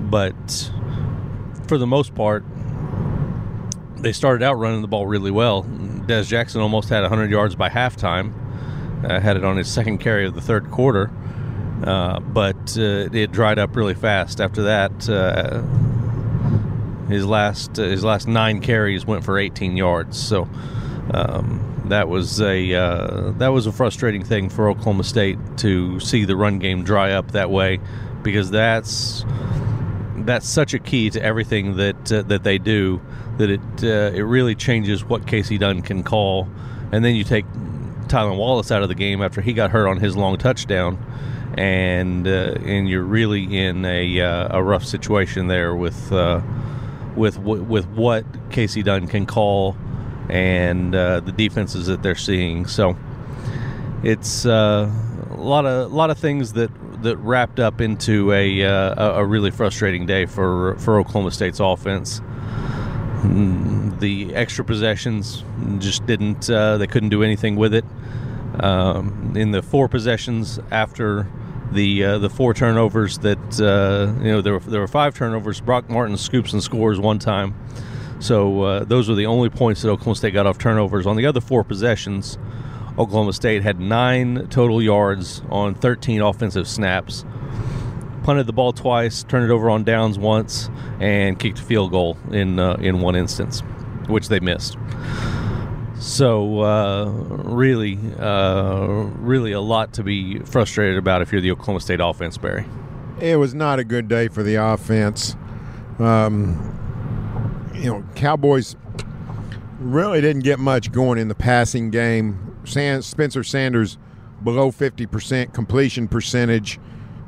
But 0.00 0.70
for 1.66 1.78
the 1.78 1.86
most 1.86 2.14
part, 2.14 2.44
they 3.98 4.12
started 4.12 4.42
out 4.42 4.54
running 4.54 4.82
the 4.82 4.88
ball 4.88 5.06
really 5.06 5.30
well. 5.30 5.62
Des 6.06 6.24
Jackson 6.24 6.60
almost 6.60 6.88
had 6.88 7.02
100 7.02 7.30
yards 7.30 7.54
by 7.54 7.68
halftime, 7.68 8.32
uh, 9.04 9.20
had 9.20 9.36
it 9.36 9.44
on 9.44 9.56
his 9.56 9.70
second 9.70 9.98
carry 9.98 10.26
of 10.26 10.34
the 10.34 10.40
third 10.40 10.70
quarter, 10.70 11.10
uh, 11.84 12.18
but 12.20 12.76
uh, 12.76 13.08
it 13.12 13.30
dried 13.32 13.58
up 13.58 13.76
really 13.76 13.94
fast. 13.94 14.40
After 14.40 14.62
that, 14.62 15.08
uh, 15.08 15.62
his 17.08 17.26
last 17.26 17.78
uh, 17.78 17.82
his 17.82 18.04
last 18.04 18.26
nine 18.28 18.60
carries 18.60 19.04
went 19.04 19.24
for 19.24 19.38
18 19.38 19.76
yards. 19.76 20.18
So 20.18 20.48
um, 21.12 21.69
that 21.90 22.08
was 22.08 22.40
a 22.40 22.74
uh, 22.74 23.30
that 23.38 23.48
was 23.48 23.66
a 23.66 23.72
frustrating 23.72 24.24
thing 24.24 24.48
for 24.48 24.68
Oklahoma 24.68 25.04
State 25.04 25.38
to 25.58 26.00
see 26.00 26.24
the 26.24 26.36
run 26.36 26.58
game 26.58 26.82
dry 26.82 27.12
up 27.12 27.32
that 27.32 27.50
way, 27.50 27.78
because 28.22 28.50
that's 28.50 29.24
that's 30.18 30.48
such 30.48 30.74
a 30.74 30.78
key 30.78 31.10
to 31.10 31.22
everything 31.22 31.76
that 31.76 32.12
uh, 32.12 32.22
that 32.22 32.42
they 32.44 32.58
do 32.58 33.00
that 33.38 33.50
it 33.50 33.60
uh, 33.82 34.14
it 34.14 34.22
really 34.22 34.54
changes 34.54 35.04
what 35.04 35.26
Kasey 35.26 35.58
Dunn 35.58 35.82
can 35.82 36.02
call, 36.02 36.48
and 36.92 37.04
then 37.04 37.14
you 37.14 37.24
take 37.24 37.46
Tylan 38.06 38.36
Wallace 38.36 38.70
out 38.70 38.82
of 38.82 38.88
the 38.88 38.94
game 38.94 39.22
after 39.22 39.40
he 39.40 39.52
got 39.52 39.70
hurt 39.70 39.88
on 39.88 39.98
his 39.98 40.16
long 40.16 40.36
touchdown, 40.36 40.98
and 41.56 42.26
uh, 42.26 42.54
and 42.64 42.88
you're 42.88 43.02
really 43.02 43.56
in 43.56 43.84
a 43.84 44.20
uh, 44.20 44.58
a 44.58 44.62
rough 44.62 44.84
situation 44.84 45.48
there 45.48 45.74
with 45.74 46.12
uh, 46.12 46.40
with 47.16 47.38
with 47.38 47.86
what 47.88 48.24
Kasey 48.50 48.84
Dunn 48.84 49.06
can 49.06 49.26
call 49.26 49.76
and 50.30 50.94
uh, 50.94 51.20
the 51.20 51.32
defenses 51.32 51.86
that 51.86 52.02
they're 52.02 52.14
seeing. 52.14 52.66
So 52.66 52.96
it's 54.02 54.46
uh, 54.46 54.90
a 55.30 55.36
lot 55.36 55.66
of 55.66 55.90
a 55.90 55.94
lot 55.94 56.10
of 56.10 56.18
things 56.18 56.52
that 56.54 56.70
that 57.02 57.16
wrapped 57.18 57.60
up 57.60 57.80
into 57.80 58.32
a 58.32 58.64
uh, 58.64 59.20
a 59.20 59.24
really 59.24 59.50
frustrating 59.50 60.06
day 60.06 60.26
for 60.26 60.76
for 60.78 60.98
Oklahoma 60.98 61.30
State's 61.30 61.60
offense. 61.60 62.20
Mm, 63.20 64.00
the 64.00 64.34
extra 64.34 64.64
possessions 64.64 65.44
just 65.78 66.06
didn't 66.06 66.48
uh, 66.48 66.78
they 66.78 66.86
couldn't 66.86 67.10
do 67.10 67.22
anything 67.22 67.56
with 67.56 67.74
it. 67.74 67.84
Um, 68.58 69.34
in 69.36 69.52
the 69.52 69.62
four 69.62 69.88
possessions 69.88 70.58
after 70.70 71.26
the 71.72 72.04
uh, 72.04 72.18
the 72.18 72.30
four 72.30 72.52
turnovers 72.54 73.18
that 73.18 73.38
uh, 73.60 74.12
you 74.22 74.32
know 74.32 74.40
there 74.40 74.54
were 74.54 74.60
there 74.60 74.80
were 74.80 74.88
five 74.88 75.14
turnovers. 75.14 75.60
Brock 75.60 75.88
Martin 75.88 76.16
scoops 76.16 76.52
and 76.52 76.62
scores 76.62 76.98
one 76.98 77.18
time. 77.18 77.54
So 78.20 78.62
uh, 78.62 78.84
those 78.84 79.08
were 79.08 79.14
the 79.14 79.26
only 79.26 79.48
points 79.48 79.82
that 79.82 79.88
Oklahoma 79.88 80.14
State 80.14 80.34
got 80.34 80.46
off 80.46 80.58
turnovers. 80.58 81.06
On 81.06 81.16
the 81.16 81.26
other 81.26 81.40
four 81.40 81.64
possessions, 81.64 82.38
Oklahoma 82.98 83.32
State 83.32 83.62
had 83.62 83.80
nine 83.80 84.46
total 84.48 84.82
yards 84.82 85.42
on 85.48 85.74
13 85.74 86.20
offensive 86.20 86.68
snaps. 86.68 87.24
Punted 88.22 88.46
the 88.46 88.52
ball 88.52 88.74
twice, 88.74 89.22
turned 89.22 89.44
it 89.44 89.50
over 89.50 89.70
on 89.70 89.84
downs 89.84 90.18
once, 90.18 90.68
and 91.00 91.38
kicked 91.38 91.58
a 91.58 91.62
field 91.62 91.90
goal 91.90 92.18
in 92.30 92.58
uh, 92.58 92.74
in 92.74 93.00
one 93.00 93.16
instance, 93.16 93.62
which 94.06 94.28
they 94.28 94.38
missed. 94.38 94.76
So 95.98 96.60
uh, 96.60 97.06
really, 97.06 97.98
uh, 98.18 99.08
really 99.18 99.52
a 99.52 99.60
lot 99.60 99.94
to 99.94 100.02
be 100.02 100.38
frustrated 100.40 100.98
about 100.98 101.22
if 101.22 101.32
you're 101.32 101.40
the 101.40 101.50
Oklahoma 101.52 101.80
State 101.80 102.00
offense, 102.00 102.36
Barry. 102.36 102.66
It 103.18 103.36
was 103.36 103.54
not 103.54 103.78
a 103.78 103.84
good 103.84 104.08
day 104.08 104.28
for 104.28 104.42
the 104.42 104.56
offense. 104.56 105.36
Um, 105.98 106.79
you 107.80 107.90
know, 107.90 108.04
Cowboys 108.14 108.76
really 109.78 110.20
didn't 110.20 110.42
get 110.42 110.58
much 110.58 110.92
going 110.92 111.18
in 111.18 111.28
the 111.28 111.34
passing 111.34 111.90
game. 111.90 112.58
Spencer 112.64 113.42
Sanders 113.42 113.96
below 114.44 114.70
50% 114.70 115.52
completion 115.54 116.06
percentage. 116.06 116.78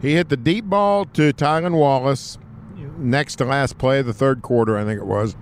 He 0.01 0.15
hit 0.15 0.29
the 0.29 0.37
deep 0.37 0.67
ball 0.67 1.07
to 1.07 1.33
Tylan 1.33 1.75
Wallace 1.79 2.39
next 2.99 3.37
to 3.37 3.45
last 3.45 3.79
play 3.79 4.01
of 4.01 4.07
the 4.07 4.13
third 4.13 4.43
quarter, 4.43 4.77
I 4.77 4.85
think 4.85 5.01
it 5.01 5.07
was. 5.07 5.37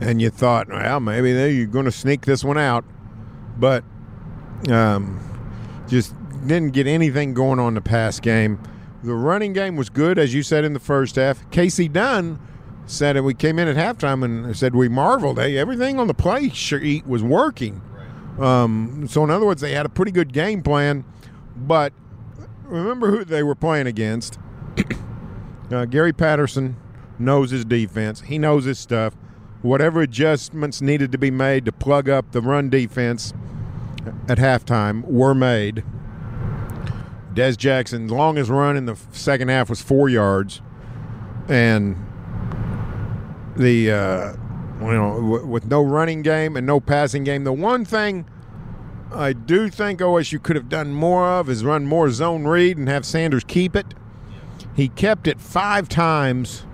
And 0.00 0.22
you 0.22 0.30
thought, 0.30 0.68
well, 0.68 1.00
maybe 1.00 1.32
they're 1.32 1.66
going 1.66 1.84
to 1.84 1.92
sneak 1.92 2.24
this 2.24 2.44
one 2.44 2.58
out. 2.58 2.84
But 3.58 3.84
um, 4.70 5.20
just 5.88 6.14
didn't 6.46 6.70
get 6.70 6.86
anything 6.86 7.34
going 7.34 7.58
on 7.58 7.74
the 7.74 7.80
pass 7.80 8.20
game. 8.20 8.60
The 9.02 9.14
running 9.14 9.52
game 9.52 9.76
was 9.76 9.90
good, 9.90 10.18
as 10.18 10.32
you 10.32 10.42
said 10.42 10.64
in 10.64 10.72
the 10.72 10.80
first 10.80 11.16
half. 11.16 11.48
Kasey 11.50 11.92
Dunn 11.92 12.38
said 12.88 13.16
and 13.16 13.24
we 13.24 13.34
came 13.34 13.58
in 13.58 13.68
at 13.68 13.76
halftime 13.76 14.24
and 14.24 14.56
said 14.56 14.74
we 14.74 14.88
marveled. 14.88 15.38
Hey, 15.38 15.56
everything 15.56 15.98
on 16.00 16.06
the 16.06 16.14
play 16.14 16.48
sheet 16.48 17.06
was 17.06 17.22
working. 17.22 17.82
Um, 18.38 19.06
so 19.08 19.22
in 19.24 19.30
other 19.30 19.46
words, 19.46 19.60
they 19.60 19.72
had 19.72 19.86
a 19.86 19.90
pretty 19.90 20.10
good 20.10 20.32
game 20.32 20.62
plan. 20.62 21.04
But 21.56 21.92
remember 22.64 23.10
who 23.10 23.24
they 23.24 23.42
were 23.42 23.54
playing 23.54 23.86
against. 23.86 24.38
uh, 25.70 25.84
Gary 25.84 26.12
Patterson 26.12 26.76
knows 27.18 27.50
his 27.50 27.64
defense. 27.64 28.22
He 28.22 28.38
knows 28.38 28.64
his 28.64 28.78
stuff. 28.78 29.14
Whatever 29.60 30.02
adjustments 30.02 30.80
needed 30.80 31.12
to 31.12 31.18
be 31.18 31.30
made 31.30 31.64
to 31.66 31.72
plug 31.72 32.08
up 32.08 32.30
the 32.30 32.40
run 32.40 32.70
defense 32.70 33.34
at 34.28 34.38
halftime 34.38 35.04
were 35.04 35.34
made. 35.34 35.84
Des 37.34 37.52
Jackson's 37.52 38.10
longest 38.10 38.50
run 38.50 38.76
in 38.76 38.86
the 38.86 38.96
second 39.12 39.48
half 39.48 39.68
was 39.68 39.82
four 39.82 40.08
yards, 40.08 40.62
and 41.48 42.07
the 43.58 43.90
uh, 43.90 44.32
you 44.80 44.92
know 44.92 45.42
with 45.44 45.66
no 45.66 45.82
running 45.82 46.22
game 46.22 46.56
and 46.56 46.66
no 46.66 46.80
passing 46.80 47.24
game. 47.24 47.44
The 47.44 47.52
one 47.52 47.84
thing 47.84 48.26
I 49.12 49.32
do 49.32 49.68
think 49.68 50.00
OSU 50.00 50.42
could 50.42 50.56
have 50.56 50.68
done 50.68 50.92
more 50.92 51.26
of 51.26 51.48
is 51.48 51.64
run 51.64 51.86
more 51.86 52.10
zone 52.10 52.44
read 52.44 52.76
and 52.76 52.88
have 52.88 53.04
Sanders 53.04 53.44
keep 53.44 53.74
it. 53.74 53.94
He 54.74 54.88
kept 54.88 55.26
it 55.26 55.40
five 55.40 55.88
times 55.88 56.64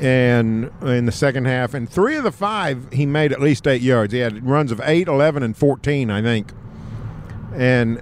and 0.00 0.70
in 0.82 1.06
the 1.06 1.12
second 1.12 1.46
half, 1.46 1.74
and 1.74 1.88
three 1.88 2.16
of 2.16 2.24
the 2.24 2.32
five 2.32 2.92
he 2.92 3.06
made 3.06 3.32
at 3.32 3.40
least 3.40 3.66
eight 3.66 3.82
yards. 3.82 4.12
He 4.12 4.20
had 4.20 4.46
runs 4.46 4.70
of 4.70 4.80
8, 4.84 5.08
11, 5.08 5.42
and 5.42 5.56
14, 5.56 6.10
I 6.10 6.22
think. 6.22 6.52
And 7.54 7.98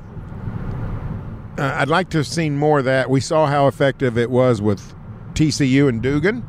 uh, 1.58 1.76
I'd 1.78 1.88
like 1.88 2.10
to 2.10 2.18
have 2.18 2.26
seen 2.26 2.58
more 2.58 2.80
of 2.80 2.84
that. 2.84 3.08
We 3.08 3.20
saw 3.20 3.46
how 3.46 3.66
effective 3.66 4.18
it 4.18 4.30
was 4.30 4.60
with 4.60 4.94
TCU 5.32 5.88
and 5.88 6.02
Duggan. 6.02 6.44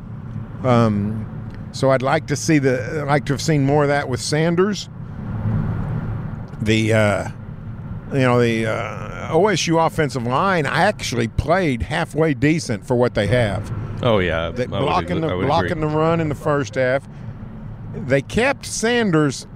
Um, 0.64 1.24
so 1.72 1.90
I'd 1.90 2.02
like 2.02 2.26
to 2.28 2.36
see 2.36 2.58
the 2.58 3.00
I'd 3.00 3.06
like 3.06 3.26
to 3.26 3.32
have 3.32 3.42
seen 3.42 3.64
more 3.64 3.84
of 3.84 3.88
that 3.88 4.08
with 4.08 4.20
Sanders. 4.20 4.88
The 6.60 6.92
uh, 6.92 7.28
you 8.12 8.20
know 8.20 8.40
the 8.40 8.66
uh, 8.66 9.32
OSU 9.32 9.84
offensive 9.84 10.24
line 10.24 10.66
actually 10.66 11.28
played 11.28 11.82
halfway 11.82 12.34
decent 12.34 12.86
for 12.86 12.96
what 12.96 13.14
they 13.14 13.26
have. 13.26 13.72
Oh 14.02 14.18
yeah, 14.18 14.50
they, 14.50 14.66
blocking 14.66 15.20
the 15.20 15.28
blocking 15.28 15.72
agree. 15.72 15.80
the 15.82 15.96
run 15.96 16.20
in 16.20 16.28
the 16.28 16.34
first 16.34 16.74
half. 16.74 17.08
They 17.94 18.22
kept 18.22 18.66
Sanders. 18.66 19.46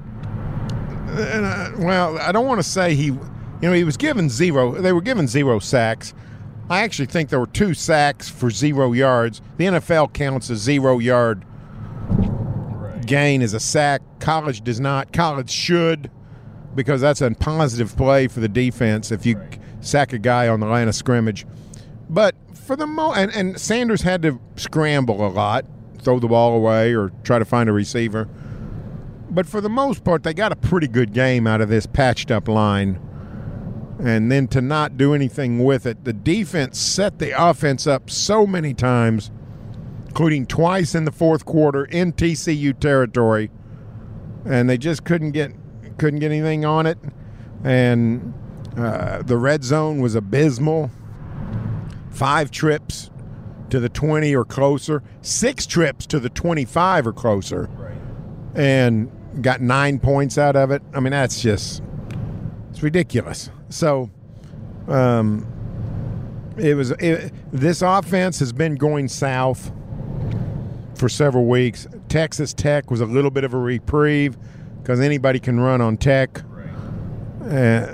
Uh, 1.08 1.72
well, 1.78 2.18
I 2.18 2.32
don't 2.32 2.46
want 2.46 2.58
to 2.58 2.68
say 2.68 2.94
he, 2.94 3.06
you 3.06 3.20
know, 3.60 3.72
he 3.72 3.84
was 3.84 3.96
given 3.96 4.28
zero. 4.30 4.72
They 4.80 4.92
were 4.92 5.02
given 5.02 5.28
zero 5.28 5.58
sacks. 5.58 6.14
I 6.72 6.80
actually 6.80 7.04
think 7.04 7.28
there 7.28 7.38
were 7.38 7.46
two 7.46 7.74
sacks 7.74 8.30
for 8.30 8.50
zero 8.50 8.94
yards. 8.94 9.42
The 9.58 9.66
NFL 9.66 10.14
counts 10.14 10.48
a 10.48 10.56
zero 10.56 11.00
yard 11.00 11.44
right. 12.08 13.04
gain 13.04 13.42
as 13.42 13.52
a 13.52 13.60
sack. 13.60 14.00
College 14.20 14.64
does 14.64 14.80
not. 14.80 15.12
College 15.12 15.50
should. 15.50 16.10
because 16.74 17.02
that's 17.02 17.20
a 17.20 17.30
positive 17.32 17.94
play 17.94 18.26
for 18.26 18.40
the 18.40 18.48
defense 18.48 19.12
if 19.12 19.26
you 19.26 19.38
sack 19.82 20.14
a 20.14 20.18
guy 20.18 20.48
on 20.48 20.60
the 20.60 20.66
line 20.66 20.88
of 20.88 20.94
scrimmage. 20.94 21.44
But 22.08 22.34
for 22.54 22.74
the 22.74 22.86
mo 22.86 23.12
and, 23.12 23.30
and 23.32 23.60
Sanders 23.60 24.00
had 24.00 24.22
to 24.22 24.40
scramble 24.56 25.26
a 25.26 25.28
lot, 25.28 25.66
throw 25.98 26.18
the 26.20 26.28
ball 26.28 26.56
away 26.56 26.94
or 26.94 27.12
try 27.22 27.38
to 27.38 27.44
find 27.44 27.68
a 27.68 27.72
receiver. 27.72 28.30
But 29.28 29.44
for 29.44 29.60
the 29.60 29.68
most 29.68 30.04
part, 30.04 30.22
they 30.22 30.32
got 30.32 30.52
a 30.52 30.56
pretty 30.56 30.88
good 30.88 31.12
game 31.12 31.46
out 31.46 31.60
of 31.60 31.68
this 31.68 31.84
patched 31.84 32.30
up 32.30 32.48
line. 32.48 32.98
And 33.98 34.32
then 34.32 34.48
to 34.48 34.60
not 34.60 34.96
do 34.96 35.14
anything 35.14 35.62
with 35.64 35.86
it, 35.86 36.04
the 36.04 36.12
defense 36.12 36.78
set 36.78 37.18
the 37.18 37.30
offense 37.30 37.86
up 37.86 38.10
so 38.10 38.46
many 38.46 38.74
times, 38.74 39.30
including 40.06 40.46
twice 40.46 40.94
in 40.94 41.04
the 41.04 41.12
fourth 41.12 41.44
quarter 41.44 41.84
in 41.84 42.12
TCU 42.12 42.78
territory, 42.78 43.50
and 44.44 44.68
they 44.68 44.78
just 44.78 45.04
couldn't 45.04 45.32
get 45.32 45.52
couldn't 45.98 46.20
get 46.20 46.32
anything 46.32 46.64
on 46.64 46.86
it. 46.86 46.98
And 47.64 48.34
uh, 48.76 49.22
the 49.22 49.36
red 49.36 49.62
zone 49.62 50.00
was 50.00 50.14
abysmal. 50.14 50.90
Five 52.10 52.50
trips 52.50 53.10
to 53.70 53.80
the 53.80 53.88
20 53.88 54.34
or 54.34 54.44
closer, 54.44 55.02
six 55.22 55.64
trips 55.64 56.06
to 56.06 56.20
the 56.20 56.28
25 56.28 57.06
or 57.06 57.12
closer, 57.12 57.70
and 58.54 59.10
got 59.40 59.62
nine 59.62 59.98
points 59.98 60.36
out 60.36 60.56
of 60.56 60.70
it. 60.70 60.82
I 60.92 61.00
mean, 61.00 61.12
that's 61.12 61.40
just 61.40 61.82
it's 62.70 62.82
ridiculous. 62.82 63.50
So, 63.72 64.10
um, 64.88 65.46
it 66.56 66.74
was 66.74 66.90
it, 66.92 67.32
this 67.52 67.82
offense 67.82 68.38
has 68.40 68.52
been 68.52 68.74
going 68.74 69.08
south 69.08 69.72
for 70.94 71.08
several 71.08 71.46
weeks. 71.46 71.86
Texas 72.08 72.52
Tech 72.52 72.90
was 72.90 73.00
a 73.00 73.06
little 73.06 73.30
bit 73.30 73.44
of 73.44 73.54
a 73.54 73.58
reprieve 73.58 74.36
because 74.78 75.00
anybody 75.00 75.40
can 75.40 75.58
run 75.58 75.80
on 75.80 75.96
Tech. 75.96 76.42
Uh, 77.42 77.86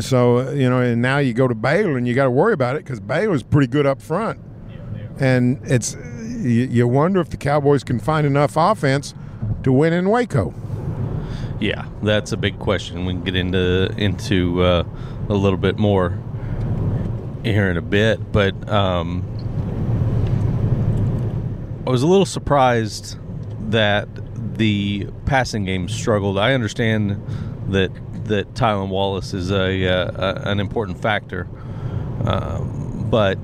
so 0.00 0.50
you 0.50 0.70
know, 0.70 0.80
and 0.80 1.02
now 1.02 1.18
you 1.18 1.34
go 1.34 1.46
to 1.46 1.54
Baylor 1.54 1.98
and 1.98 2.08
you 2.08 2.14
got 2.14 2.24
to 2.24 2.30
worry 2.30 2.54
about 2.54 2.76
it 2.76 2.84
because 2.84 3.00
Baylor's 3.00 3.42
pretty 3.42 3.66
good 3.66 3.86
up 3.86 4.00
front, 4.00 4.40
and 5.20 5.60
it's 5.64 5.94
you, 5.94 6.64
you 6.64 6.88
wonder 6.88 7.20
if 7.20 7.30
the 7.30 7.36
Cowboys 7.36 7.84
can 7.84 7.98
find 7.98 8.26
enough 8.26 8.56
offense 8.56 9.14
to 9.62 9.72
win 9.72 9.92
in 9.92 10.08
Waco. 10.08 10.54
Yeah, 11.60 11.86
that's 12.02 12.32
a 12.32 12.36
big 12.36 12.58
question. 12.58 13.06
We 13.06 13.14
can 13.14 13.24
get 13.24 13.36
into 13.36 13.94
into 13.96 14.62
uh, 14.62 14.84
a 15.28 15.34
little 15.34 15.58
bit 15.58 15.78
more 15.78 16.18
here 17.44 17.70
in 17.70 17.76
a 17.76 17.82
bit, 17.82 18.32
but 18.32 18.68
um, 18.68 19.24
I 21.86 21.90
was 21.90 22.02
a 22.02 22.06
little 22.06 22.26
surprised 22.26 23.18
that 23.70 24.08
the 24.58 25.06
passing 25.26 25.64
game 25.64 25.88
struggled. 25.88 26.38
I 26.38 26.54
understand 26.54 27.22
that 27.68 27.90
that 28.24 28.54
Tylan 28.54 28.88
Wallace 28.88 29.34
is 29.34 29.50
a, 29.50 29.86
uh, 29.86 30.44
a 30.46 30.50
an 30.50 30.60
important 30.60 31.00
factor, 31.00 31.46
um, 32.24 33.06
but 33.10 33.38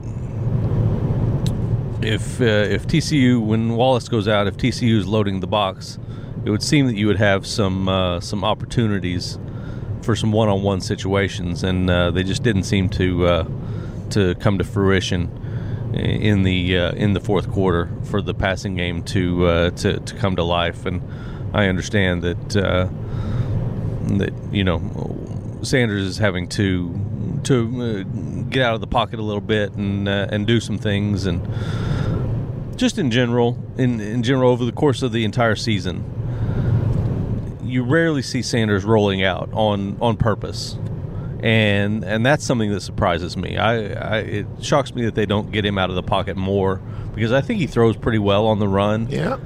if 2.03 2.41
uh, 2.41 2.45
if 2.45 2.87
TCU 2.87 3.45
when 3.45 3.77
Wallace 3.77 4.09
goes 4.09 4.27
out, 4.27 4.47
if 4.47 4.57
TCU 4.57 4.97
is 4.99 5.07
loading 5.07 5.41
the 5.41 5.47
box, 5.47 5.99
it 6.45 6.51
would 6.51 6.63
seem 6.63 6.87
that 6.87 6.97
you 6.97 7.07
would 7.07 7.19
have 7.19 7.47
some 7.47 7.89
uh, 7.89 8.21
some 8.21 8.45
opportunities 8.45 9.39
for 10.03 10.17
some 10.17 10.33
one-on-one 10.33 10.81
situations, 10.81 11.63
and 11.63 11.91
uh, 11.91 12.11
they 12.11 12.23
just 12.23 12.43
didn't 12.43 12.63
seem 12.63 12.89
to 12.89 13.27
uh, 13.27 13.45
to 14.11 14.35
come 14.37 14.59
to 14.59 14.65
fruition 14.65 15.31
in 15.95 16.43
the 16.43 16.79
uh, 16.79 16.93
in 16.93 17.13
the 17.13 17.21
fourth 17.21 17.51
quarter 17.51 17.91
for 18.05 18.23
the 18.23 18.35
passing 18.35 18.75
game 18.75 19.03
to 19.03 19.47
uh, 19.47 19.71
to 19.71 20.01
to 20.01 20.15
come 20.17 20.37
to 20.37 20.43
life. 20.43 20.87
And 20.87 21.03
I 21.53 21.67
understand 21.67 22.23
that 22.23 22.57
uh, 22.57 22.89
that 24.17 24.33
you 24.51 24.65
know 24.65 25.59
Sanders 25.63 26.05
is 26.05 26.19
having 26.19 26.49
to 26.51 27.41
to 27.45 28.05
get 28.51 28.63
out 28.63 28.75
of 28.75 28.81
the 28.81 28.87
pocket 28.87 29.19
a 29.19 29.23
little 29.23 29.41
bit 29.43 29.73
and 29.73 30.09
and 30.09 30.47
do 30.47 30.61
some 30.61 30.79
things 30.79 31.27
and 31.27 31.47
just 32.77 32.99
in 32.99 33.11
general 33.11 33.59
in 33.77 34.01
in 34.01 34.23
general 34.23 34.51
over 34.51 34.65
the 34.65 34.73
course 34.73 35.03
of 35.03 35.13
the 35.13 35.25
entire 35.25 35.57
season 35.57 36.20
you 37.71 37.83
rarely 37.85 38.23
see 38.23 38.43
Sanders 38.43 38.85
rolling 38.85 39.23
out 39.23 39.49
on 39.53 39.97
on 40.01 40.17
purpose, 40.17 40.77
and 41.43 42.05
and 42.05 42.25
that's 42.27 42.45
something 42.45 42.71
that 42.73 42.81
surprises 42.81 43.37
me. 43.37 43.57
I, 43.57 43.93
I, 43.93 44.19
it 44.19 44.47
shocks 44.61 44.95
me 44.95 45.05
that 45.05 45.15
they 45.15 45.27
don't 45.27 45.51
get 45.51 45.65
him 45.65 45.79
out 45.79 45.91
of 45.91 45.97
the 45.97 46.03
pocket 46.03 46.37
more 46.37 46.81
because 47.15 47.33
I 47.33 47.41
think 47.41 47.61
he 47.61 47.67
throws 47.67 47.97
pretty 47.97 48.19
well 48.19 48.47
on 48.47 48.59
the 48.59 48.69
run. 48.69 49.09
Yeah, 49.11 49.39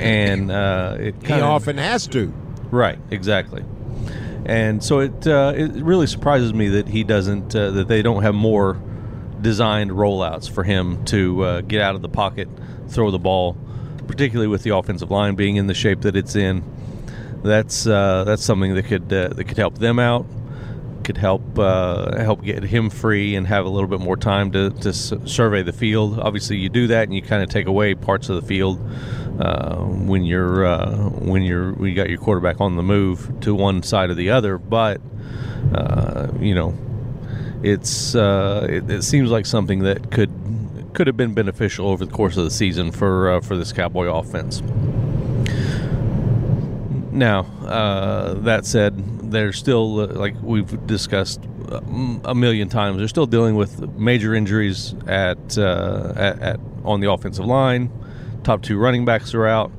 and 0.00 0.50
uh, 0.50 0.96
it 0.98 1.14
he 1.24 1.32
often 1.34 1.78
has 1.78 2.06
to. 2.08 2.32
Right, 2.70 2.98
exactly. 3.10 3.64
And 4.44 4.82
so 4.82 5.00
it 5.00 5.26
uh, 5.26 5.52
it 5.56 5.70
really 5.82 6.06
surprises 6.06 6.52
me 6.52 6.68
that 6.68 6.88
he 6.88 7.04
doesn't 7.04 7.54
uh, 7.54 7.70
that 7.72 7.88
they 7.88 8.02
don't 8.02 8.22
have 8.22 8.34
more 8.34 8.80
designed 9.40 9.92
rollouts 9.92 10.50
for 10.50 10.64
him 10.64 11.04
to 11.04 11.44
uh, 11.44 11.60
get 11.60 11.80
out 11.80 11.94
of 11.94 12.02
the 12.02 12.08
pocket, 12.08 12.48
throw 12.88 13.10
the 13.10 13.18
ball, 13.18 13.56
particularly 14.06 14.48
with 14.48 14.64
the 14.64 14.74
offensive 14.74 15.10
line 15.10 15.34
being 15.34 15.56
in 15.56 15.66
the 15.66 15.74
shape 15.74 16.00
that 16.00 16.16
it's 16.16 16.34
in 16.34 16.64
that's 17.42 17.86
uh, 17.86 18.24
that's 18.24 18.44
something 18.44 18.74
that 18.74 18.84
could 18.84 19.12
uh, 19.12 19.28
that 19.28 19.44
could 19.44 19.56
help 19.56 19.78
them 19.78 19.98
out, 19.98 20.26
could 21.04 21.16
help 21.16 21.58
uh, 21.58 22.16
help 22.18 22.42
get 22.42 22.62
him 22.62 22.90
free 22.90 23.36
and 23.36 23.46
have 23.46 23.64
a 23.64 23.68
little 23.68 23.88
bit 23.88 24.00
more 24.00 24.16
time 24.16 24.50
to, 24.52 24.70
to 24.70 24.92
survey 24.92 25.62
the 25.62 25.72
field. 25.72 26.18
Obviously, 26.18 26.56
you 26.56 26.68
do 26.68 26.88
that 26.88 27.04
and 27.04 27.14
you 27.14 27.22
kind 27.22 27.42
of 27.42 27.48
take 27.48 27.66
away 27.66 27.94
parts 27.94 28.28
of 28.28 28.36
the 28.40 28.46
field 28.46 28.80
uh, 29.40 29.76
when 29.76 30.24
you're 30.24 30.66
uh, 30.66 30.96
when 30.96 31.42
you're 31.42 31.72
when 31.72 31.90
you 31.90 31.94
got 31.94 32.08
your 32.08 32.18
quarterback 32.18 32.60
on 32.60 32.76
the 32.76 32.82
move 32.82 33.40
to 33.40 33.54
one 33.54 33.82
side 33.82 34.10
or 34.10 34.14
the 34.14 34.30
other. 34.30 34.58
But 34.58 35.00
uh, 35.72 36.28
you 36.40 36.54
know, 36.54 36.76
it's 37.62 38.14
it, 38.14 38.90
it 38.90 39.02
seems 39.02 39.30
like 39.30 39.46
something 39.46 39.80
that 39.80 40.10
could 40.10 40.32
could 40.92 41.06
have 41.06 41.16
been 41.16 41.34
beneficial 41.34 41.86
over 41.86 42.04
the 42.04 42.12
course 42.12 42.36
of 42.36 42.42
the 42.44 42.50
season 42.50 42.90
for 42.90 43.40
for 43.42 43.56
this 43.56 43.72
Cowboy 43.72 44.06
offense. 44.06 44.60
Now, 47.18 47.40
uh, 47.66 48.34
that 48.34 48.64
said, 48.64 49.32
they're 49.32 49.52
still, 49.52 50.06
like 50.06 50.36
we've 50.40 50.86
discussed 50.86 51.40
uh, 51.68 51.80
a 52.24 52.34
million 52.34 52.68
times, 52.68 52.98
they're 52.98 53.08
still 53.08 53.26
dealing 53.26 53.56
with 53.56 53.80
major 53.96 54.34
injuries 54.34 54.94
at, 55.08 55.58
uh, 55.58 56.12
at, 56.14 56.38
at 56.40 56.60
on 56.84 57.00
the 57.00 57.10
offensive 57.10 57.44
line. 57.44 57.90
Top 58.44 58.62
two 58.62 58.78
running 58.78 59.04
backs 59.04 59.34
are 59.34 59.48
out. 59.48 59.72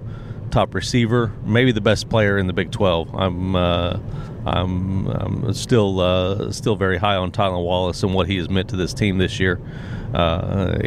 Top 0.51 0.75
receiver, 0.75 1.31
maybe 1.45 1.71
the 1.71 1.79
best 1.79 2.09
player 2.09 2.37
in 2.37 2.47
the 2.47 2.53
Big 2.53 2.71
12. 2.71 3.15
I'm 3.15 3.55
uh, 3.55 3.99
I'm, 4.45 5.07
I'm 5.07 5.53
still 5.53 6.01
uh, 6.01 6.51
still 6.51 6.75
very 6.75 6.97
high 6.97 7.15
on 7.15 7.31
Tylan 7.31 7.63
Wallace 7.63 8.03
and 8.03 8.13
what 8.13 8.27
he 8.27 8.37
has 8.37 8.49
meant 8.49 8.69
to 8.69 8.75
this 8.75 8.93
team 8.93 9.17
this 9.17 9.39
year. 9.39 9.61
Uh, 10.13 10.77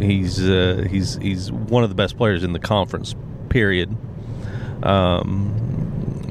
he's 0.00 0.42
uh, 0.42 0.86
he's 0.90 1.16
he's 1.16 1.50
one 1.52 1.84
of 1.84 1.88
the 1.88 1.94
best 1.94 2.18
players 2.18 2.42
in 2.44 2.52
the 2.52 2.58
conference. 2.58 3.14
Period. 3.48 3.96
Um, 4.82 5.69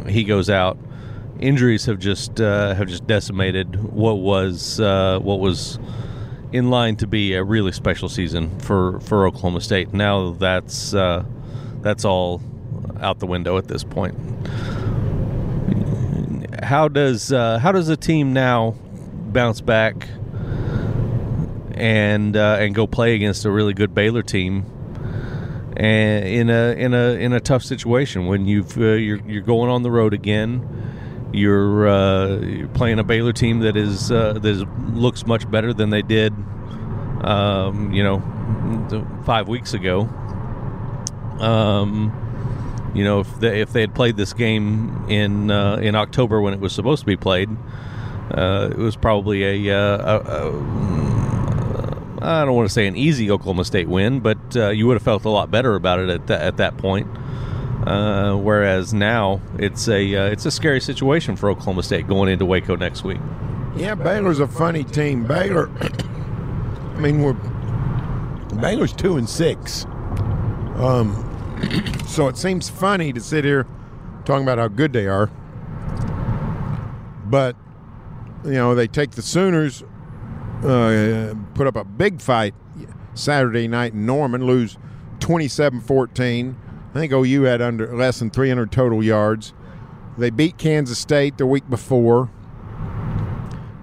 he 0.10 0.24
goes 0.24 0.50
out. 0.50 0.78
Injuries 1.40 1.86
have 1.86 2.00
just 2.00 2.42
uh, 2.42 2.74
have 2.76 2.88
just 2.88 3.08
decimated 3.08 3.82
what 3.94 4.20
was 4.20 4.80
uh, 4.80 5.20
what 5.20 5.40
was 5.40 5.80
in 6.52 6.70
line 6.70 6.96
to 6.98 7.08
be 7.08 7.34
a 7.34 7.44
really 7.44 7.72
special 7.72 8.10
season 8.10 8.58
for, 8.60 9.00
for 9.02 9.28
Oklahoma 9.28 9.62
State. 9.62 9.94
Now 9.94 10.32
that's 10.32 10.94
uh, 10.94 11.24
that's 11.82 12.06
all 12.06 12.42
out 13.00 13.20
the 13.20 13.28
window 13.28 13.58
at 13.58 13.68
this 13.68 13.84
point. 13.84 14.18
How 16.64 16.88
does 16.88 17.32
uh, 17.32 17.60
how 17.60 17.72
does 17.72 17.90
a 17.90 17.98
team 17.98 18.34
now 18.34 18.76
bounce 19.32 19.62
back 19.62 20.08
and 21.76 22.36
uh, 22.36 22.58
and 22.60 22.76
go 22.76 22.86
play 22.88 23.16
against 23.16 23.46
a 23.46 23.52
really 23.52 23.74
good 23.74 23.96
Baylor 23.96 24.24
team 24.24 24.66
and 25.80 26.28
in 26.28 26.50
a 26.50 26.74
in 26.74 26.94
a 26.94 27.14
in 27.14 27.32
a 27.32 27.40
tough 27.40 27.64
situation 27.64 28.28
when 28.28 28.46
you've 28.46 28.78
uh, 28.78 28.92
you're 28.92 29.22
you're 29.26 29.42
going 29.42 29.70
on 29.70 29.82
the 29.82 29.92
road 29.92 30.14
again. 30.14 30.76
You're, 31.32 31.88
uh, 31.88 32.40
you're 32.40 32.68
playing 32.70 32.98
a 32.98 33.04
Baylor 33.04 33.34
team 33.34 33.60
that 33.60 33.78
is 33.78 34.12
uh, 34.12 34.34
that 34.34 34.46
is, 34.46 34.64
looks 34.94 35.28
much 35.28 35.50
better 35.50 35.74
than 35.74 35.92
they 35.92 36.02
did, 36.02 36.34
um, 37.22 37.94
you 37.94 38.02
know, 38.02 38.20
five 39.26 39.48
weeks 39.48 39.76
ago. 39.76 40.10
Um, 41.40 42.12
you 42.96 43.04
know, 43.04 43.20
if 43.20 43.40
they 43.40 43.62
if 43.62 43.72
they 43.74 43.82
had 43.82 43.94
played 43.94 44.18
this 44.18 44.34
game 44.34 45.06
in 45.08 45.52
uh, 45.52 45.76
in 45.76 45.94
October 45.94 46.42
when 46.42 46.56
it 46.56 46.60
was 46.60 46.74
supposed 46.74 47.02
to 47.02 47.06
be 47.06 47.16
played, 47.16 47.50
uh, 48.32 48.70
it 48.72 48.78
was 48.78 48.96
probably 48.96 49.68
a, 49.68 49.78
uh, 49.78 50.20
a, 50.20 50.48
a 50.48 50.52
I 52.22 52.46
don't 52.46 52.56
want 52.56 52.68
to 52.68 52.74
say 52.74 52.88
an 52.88 52.96
easy 52.96 53.32
Oklahoma 53.32 53.66
State 53.66 53.88
win, 53.88 54.20
but 54.20 54.38
uh, 54.56 54.70
you 54.70 54.88
would 54.88 54.96
have 54.96 55.04
felt 55.04 55.26
a 55.26 55.30
lot 55.30 55.50
better 55.52 55.76
about 55.76 56.00
it 56.00 56.10
at, 56.10 56.28
th- 56.28 56.40
at 56.40 56.58
that 56.58 56.78
point. 56.78 57.08
Uh, 57.88 58.36
whereas 58.36 58.94
now 58.94 59.42
it's 59.58 59.88
a 59.88 60.16
uh, 60.16 60.26
it's 60.26 60.46
a 60.46 60.52
scary 60.52 60.82
situation 60.82 61.36
for 61.38 61.50
Oklahoma 61.50 61.82
State 61.82 62.08
going 62.08 62.30
into 62.30 62.46
Waco 62.46 62.76
next 62.76 63.04
week. 63.04 63.20
Yeah, 63.78 63.96
Baylor's 63.96 64.40
a 64.40 64.48
funny 64.48 64.84
team. 64.84 65.26
Baylor, 65.26 65.70
I 66.96 67.00
mean, 67.00 67.22
we're 67.22 67.34
Baylor's 68.60 68.92
two 68.94 69.16
and 69.16 69.30
six. 69.30 69.86
Um, 70.76 71.26
so 72.08 72.28
it 72.28 72.38
seems 72.38 72.70
funny 72.70 73.14
to 73.14 73.22
sit 73.22 73.46
here 73.46 73.66
talking 74.26 74.44
about 74.44 74.58
how 74.58 74.68
good 74.68 74.92
they 74.92 75.08
are. 75.08 75.28
But 77.26 77.56
you 78.44 78.54
know 78.54 78.76
they 78.76 78.88
take 78.88 79.12
the 79.12 79.22
Sooners, 79.22 79.84
uh, 80.64 81.34
put 81.54 81.68
up 81.68 81.76
a 81.76 81.84
big 81.84 82.22
fight 82.22 82.54
Saturday 83.14 83.68
night 83.68 83.94
in 83.94 84.06
Norman, 84.06 84.46
lose 84.46 84.78
27-14. 85.20 86.56
I 86.90 86.94
think 86.94 87.14
OU 87.14 87.44
had 87.44 87.62
under 87.62 87.96
less 87.96 88.20
than 88.20 88.30
300 88.30 88.72
total 88.72 89.04
yards. 89.04 89.54
They 90.18 90.30
beat 90.30 90.58
Kansas 90.58 91.00
State 91.00 91.38
the 91.38 91.46
week 91.46 91.70
before. 91.70 92.30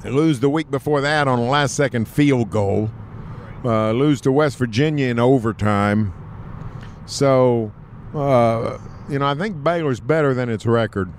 They 0.02 0.10
lose 0.10 0.40
the 0.40 0.50
week 0.50 0.70
before 0.70 1.00
that 1.00 1.26
on 1.26 1.38
a 1.38 1.44
last-second 1.44 2.08
field 2.08 2.50
goal. 2.50 2.90
Uh, 3.64 3.92
lose 3.92 4.20
to 4.22 4.30
West 4.30 4.58
Virginia 4.58 5.08
in 5.08 5.18
overtime. 5.18 6.12
So, 7.06 7.72
uh, 8.14 8.78
you 9.08 9.18
know, 9.18 9.26
I 9.26 9.34
think 9.34 9.62
Baylor's 9.62 10.00
better 10.00 10.34
than 10.34 10.48
its 10.48 10.66
record. 10.66 11.12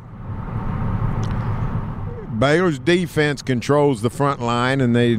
Baylor's 2.38 2.80
defense 2.80 3.41
controls 3.41 4.02
the 4.02 4.10
front 4.10 4.41
line, 4.41 4.82
and 4.82 4.95
they 4.95 5.15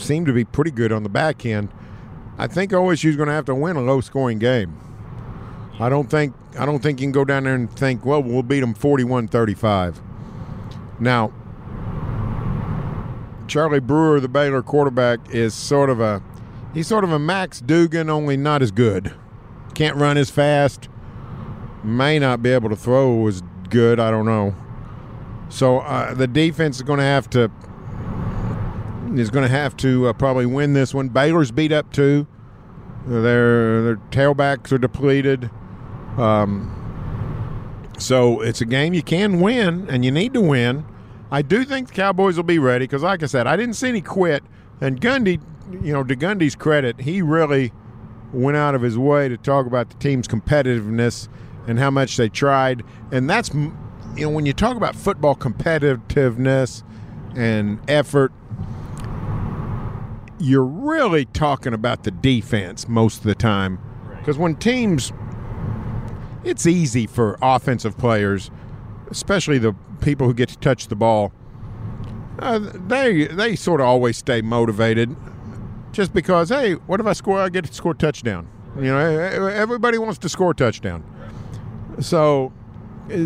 seem 0.00 0.24
to 0.26 0.32
be 0.32 0.44
pretty 0.44 0.70
good 0.70 0.92
on 0.92 1.02
the 1.02 1.08
back 1.08 1.44
end. 1.44 1.68
I 2.38 2.46
think 2.46 2.72
OSU's 2.72 3.16
going 3.16 3.28
to 3.28 3.34
have 3.34 3.44
to 3.46 3.54
win 3.54 3.76
a 3.76 3.82
low-scoring 3.82 4.38
game. 4.38 4.78
I 5.78 5.88
don't 5.88 6.10
think 6.10 6.34
I 6.58 6.66
don't 6.66 6.80
think 6.80 7.00
you 7.00 7.06
can 7.06 7.12
go 7.12 7.24
down 7.24 7.44
there 7.44 7.54
and 7.54 7.70
think, 7.70 8.04
well, 8.04 8.22
we'll 8.22 8.42
beat 8.42 8.60
them 8.60 8.74
41-35. 8.74 10.00
Now, 11.00 11.32
Charlie 13.48 13.80
Brewer, 13.80 14.20
the 14.20 14.28
Baylor 14.28 14.62
quarterback, 14.62 15.18
is 15.30 15.54
sort 15.54 15.90
of 15.90 16.00
a 16.00 16.22
he's 16.74 16.86
sort 16.86 17.04
of 17.04 17.12
a 17.12 17.18
Max 17.18 17.60
Duggan, 17.60 18.10
only 18.10 18.36
not 18.36 18.62
as 18.62 18.70
good. 18.70 19.14
Can't 19.74 19.96
run 19.96 20.16
as 20.18 20.30
fast. 20.30 20.88
May 21.82 22.18
not 22.18 22.42
be 22.42 22.50
able 22.50 22.68
to 22.68 22.76
throw 22.76 23.26
as 23.26 23.42
good. 23.68 23.98
I 23.98 24.10
don't 24.10 24.26
know. 24.26 24.54
So 25.52 25.80
uh, 25.80 26.14
the 26.14 26.26
defense 26.26 26.76
is 26.76 26.82
going 26.82 26.98
to 26.98 27.04
have 27.04 27.28
to 27.30 27.50
is 29.14 29.28
going 29.28 29.42
to 29.42 29.50
have 29.50 29.76
to 29.76 30.08
uh, 30.08 30.12
probably 30.14 30.46
win 30.46 30.72
this 30.72 30.94
one. 30.94 31.10
Baylor's 31.10 31.50
beat 31.50 31.70
up 31.70 31.92
too. 31.92 32.26
Their 33.06 33.82
their 33.82 33.96
tailbacks 34.10 34.72
are 34.72 34.78
depleted. 34.78 35.50
Um, 36.16 36.78
so 37.98 38.40
it's 38.40 38.62
a 38.62 38.64
game 38.64 38.94
you 38.94 39.02
can 39.02 39.40
win, 39.40 39.88
and 39.90 40.04
you 40.04 40.10
need 40.10 40.32
to 40.32 40.40
win. 40.40 40.86
I 41.30 41.42
do 41.42 41.64
think 41.64 41.88
the 41.88 41.94
Cowboys 41.94 42.36
will 42.36 42.44
be 42.44 42.58
ready 42.58 42.84
because, 42.84 43.02
like 43.02 43.22
I 43.22 43.26
said, 43.26 43.46
I 43.46 43.56
didn't 43.56 43.74
see 43.74 43.88
any 43.88 44.00
quit. 44.00 44.42
And 44.80 45.00
Gundy, 45.00 45.40
you 45.82 45.92
know, 45.92 46.02
to 46.02 46.16
Gundy's 46.16 46.54
credit, 46.54 47.00
he 47.00 47.20
really 47.22 47.72
went 48.32 48.56
out 48.56 48.74
of 48.74 48.80
his 48.80 48.96
way 48.96 49.28
to 49.28 49.36
talk 49.36 49.66
about 49.66 49.90
the 49.90 49.96
team's 49.96 50.26
competitiveness 50.26 51.28
and 51.66 51.78
how 51.78 51.90
much 51.90 52.16
they 52.16 52.28
tried. 52.28 52.82
And 53.10 53.28
that's, 53.28 53.50
you 54.16 54.26
know, 54.26 54.30
when 54.30 54.46
you 54.46 54.52
talk 54.52 54.76
about 54.76 54.94
football 54.94 55.34
competitiveness 55.34 56.82
and 57.34 57.78
effort, 57.88 58.32
you're 60.38 60.64
really 60.64 61.24
talking 61.26 61.72
about 61.72 62.04
the 62.04 62.10
defense 62.10 62.88
most 62.88 63.18
of 63.18 63.24
the 63.24 63.34
time. 63.34 63.78
Because 64.18 64.38
when 64.38 64.56
teams, 64.56 65.12
it's 66.44 66.66
easy 66.66 67.06
for 67.06 67.38
offensive 67.40 67.96
players, 67.96 68.50
especially 69.10 69.58
the 69.58 69.74
people 70.00 70.26
who 70.26 70.34
get 70.34 70.48
to 70.50 70.58
touch 70.58 70.88
the 70.88 70.96
ball. 70.96 71.32
Uh, 72.38 72.58
they 72.58 73.26
they 73.26 73.54
sort 73.54 73.80
of 73.80 73.86
always 73.86 74.16
stay 74.16 74.40
motivated, 74.42 75.14
just 75.92 76.12
because 76.12 76.48
hey, 76.48 76.72
what 76.72 76.98
if 76.98 77.06
I 77.06 77.12
score? 77.12 77.38
I 77.38 77.48
get 77.48 77.64
to 77.66 77.72
score 77.72 77.94
touchdown. 77.94 78.48
You 78.76 78.84
know, 78.84 78.98
everybody 78.98 79.98
wants 79.98 80.18
to 80.18 80.28
score 80.28 80.54
touchdown. 80.54 81.04
So 82.00 82.52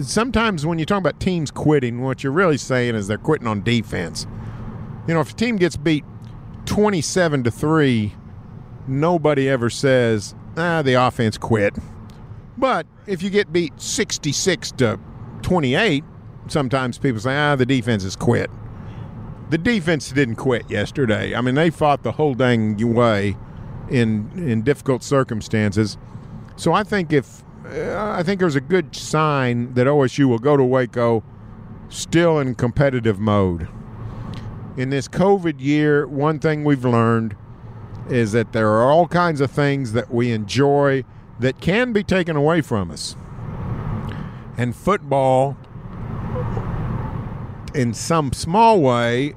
sometimes 0.03 0.65
when 0.65 0.79
you 0.79 0.87
talk 0.87 0.99
about 0.99 1.21
teams 1.21 1.51
quitting, 1.51 2.03
what 2.03 2.23
you're 2.23 2.33
really 2.33 2.57
saying 2.57 2.95
is 2.95 3.07
they're 3.07 3.19
quitting 3.19 3.47
on 3.47 3.63
defense. 3.63 4.27
You 5.07 5.15
know, 5.15 5.21
if 5.21 5.31
a 5.33 5.35
team 5.35 5.57
gets 5.57 5.77
beat 5.77 6.05
27 6.67 7.45
to 7.45 7.51
3, 7.51 8.15
nobody 8.89 9.49
ever 9.49 9.71
says, 9.71 10.35
ah, 10.57 10.83
the 10.83 10.95
offense 10.95 11.39
quit. 11.39 11.77
But 12.59 12.87
if 13.07 13.23
you 13.23 13.31
get 13.31 13.53
beat 13.53 13.81
66 13.81 14.73
to 14.73 14.99
28, 15.43 16.05
sometimes 16.49 16.99
people 16.99 17.21
say, 17.21 17.37
ah, 17.37 17.57
the 17.57 17.67
defense 17.67 18.03
has 18.03 18.17
quit. 18.17 18.51
The 19.51 19.59
defense 19.59 20.11
didn't 20.11 20.37
quit 20.37 20.69
yesterday. 20.69 21.35
I 21.35 21.41
mean, 21.41 21.55
they 21.55 21.71
fought 21.71 22.03
the 22.03 22.13
whole 22.13 22.35
dang 22.35 22.77
way 22.95 23.37
in 23.89 24.29
in 24.37 24.63
difficult 24.63 25.05
circumstances. 25.05 25.97
So 26.57 26.73
I 26.73 26.83
think 26.83 27.13
if 27.13 27.45
I 27.69 28.23
think 28.23 28.41
there's 28.41 28.57
a 28.57 28.61
good 28.61 28.95
sign 28.95 29.75
that 29.75 29.87
OSU 29.87 30.27
will 30.27 30.39
go 30.39 30.57
to 30.57 30.65
Waco 30.65 31.25
still 31.89 32.39
in 32.39 32.55
competitive 32.55 33.19
mode. 33.19 33.69
In 34.77 34.91
this 34.91 35.09
COVID 35.09 35.57
year, 35.59 36.07
one 36.07 36.39
thing 36.39 36.65
we've 36.65 36.85
learned 36.85 37.37
is 38.09 38.33
that 38.33 38.53
there 38.53 38.69
are 38.69 38.91
all 38.91 39.09
kinds 39.09 39.41
of 39.41 39.51
things 39.51 39.93
that 39.93 40.13
we 40.13 40.31
enjoy 40.33 41.05
that 41.41 41.61
can 41.61 41.93
be 41.93 42.05
taken 42.05 42.37
away 42.37 42.61
from 42.61 42.91
us. 42.91 43.17
And 44.57 44.75
football 44.75 45.57
in 47.75 47.93
some 47.93 48.33
small 48.33 48.81
way 48.81 49.35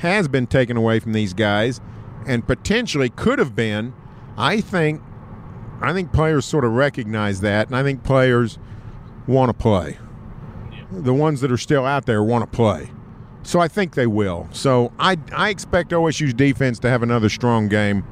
has 0.00 0.28
been 0.28 0.46
taken 0.46 0.76
away 0.76 0.98
from 0.98 1.12
these 1.12 1.34
guys 1.34 1.80
and 2.26 2.46
potentially 2.46 3.10
could 3.10 3.38
have 3.38 3.54
been 3.54 3.92
i 4.38 4.60
think 4.60 5.02
i 5.84 5.92
think 5.92 6.12
players 6.12 6.44
sort 6.44 6.64
of 6.64 6.72
recognize 6.72 7.40
that 7.40 7.66
and 7.66 7.76
i 7.76 7.82
think 7.82 8.02
players 8.02 8.58
want 9.26 9.48
to 9.48 9.54
play 9.54 9.98
the 10.92 11.14
ones 11.14 11.40
that 11.40 11.50
are 11.50 11.58
still 11.58 11.86
out 11.86 12.06
there 12.06 12.22
want 12.22 12.42
to 12.50 12.56
play. 12.56 12.90
So 13.44 13.58
i 13.58 13.68
think 13.68 13.94
they 13.94 14.06
will. 14.06 14.48
So 14.52 14.92
i 14.98 15.16
i 15.32 15.48
expect 15.48 15.92
osu's 15.92 16.34
defense 16.34 16.78
to 16.80 16.90
have 16.90 17.02
another 17.02 17.28
strong 17.28 17.68
game. 17.68 18.04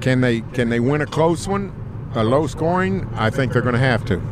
Can 0.00 0.20
they 0.20 0.40
can 0.40 0.68
they 0.68 0.80
win 0.80 1.00
a 1.00 1.06
close 1.06 1.46
one? 1.46 1.74
A 2.14 2.24
low 2.24 2.46
scoring? 2.46 3.08
I 3.14 3.30
think 3.30 3.52
they're 3.52 3.62
going 3.62 3.74
to 3.74 3.80
have 3.80 4.04
to. 4.06 4.22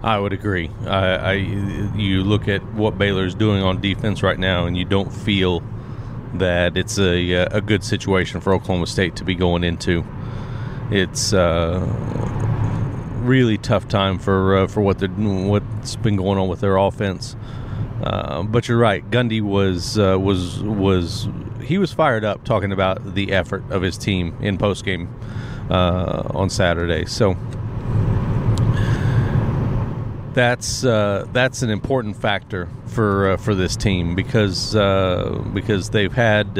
I 0.00 0.16
would 0.20 0.32
agree. 0.32 0.70
I, 0.86 1.14
I, 1.16 1.32
you 1.32 2.22
look 2.22 2.46
at 2.46 2.62
what 2.74 2.96
Baylor's 2.96 3.34
doing 3.34 3.64
on 3.64 3.80
defense 3.80 4.22
right 4.22 4.38
now, 4.38 4.64
and 4.64 4.76
you 4.76 4.84
don't 4.84 5.12
feel 5.12 5.60
that 6.34 6.76
it's 6.76 6.98
a 7.00 7.32
a 7.32 7.60
good 7.60 7.82
situation 7.82 8.40
for 8.40 8.54
Oklahoma 8.54 8.86
State 8.86 9.16
to 9.16 9.24
be 9.24 9.34
going 9.34 9.64
into. 9.64 10.04
It's 10.90 11.32
uh, 11.32 11.80
really 13.20 13.58
tough 13.58 13.88
time 13.88 14.18
for 14.18 14.56
uh, 14.56 14.66
for 14.66 14.80
what 14.80 14.98
they 14.98 15.08
what's 15.08 15.96
been 15.96 16.16
going 16.16 16.38
on 16.38 16.48
with 16.48 16.60
their 16.60 16.76
offense. 16.76 17.36
Uh, 18.02 18.42
but 18.42 18.68
you're 18.68 18.78
right. 18.78 19.08
Gundy 19.10 19.42
was 19.42 19.98
uh, 19.98 20.18
was 20.18 20.62
was 20.62 21.28
he 21.62 21.78
was 21.78 21.92
fired 21.92 22.24
up 22.24 22.44
talking 22.44 22.72
about 22.72 23.14
the 23.14 23.32
effort 23.32 23.64
of 23.70 23.82
his 23.82 23.98
team 23.98 24.36
in 24.40 24.56
post 24.56 24.84
game 24.84 25.08
uh, 25.70 26.22
on 26.30 26.48
Saturday. 26.48 27.04
So 27.04 27.36
that's 30.32 30.84
uh, 30.84 31.26
that's 31.32 31.62
an 31.62 31.70
important 31.70 32.16
factor 32.16 32.68
for 32.86 33.32
uh, 33.32 33.36
for 33.36 33.54
this 33.54 33.76
team 33.76 34.14
because 34.14 34.76
uh, 34.76 35.42
because 35.52 35.90
they've 35.90 36.12
had 36.12 36.58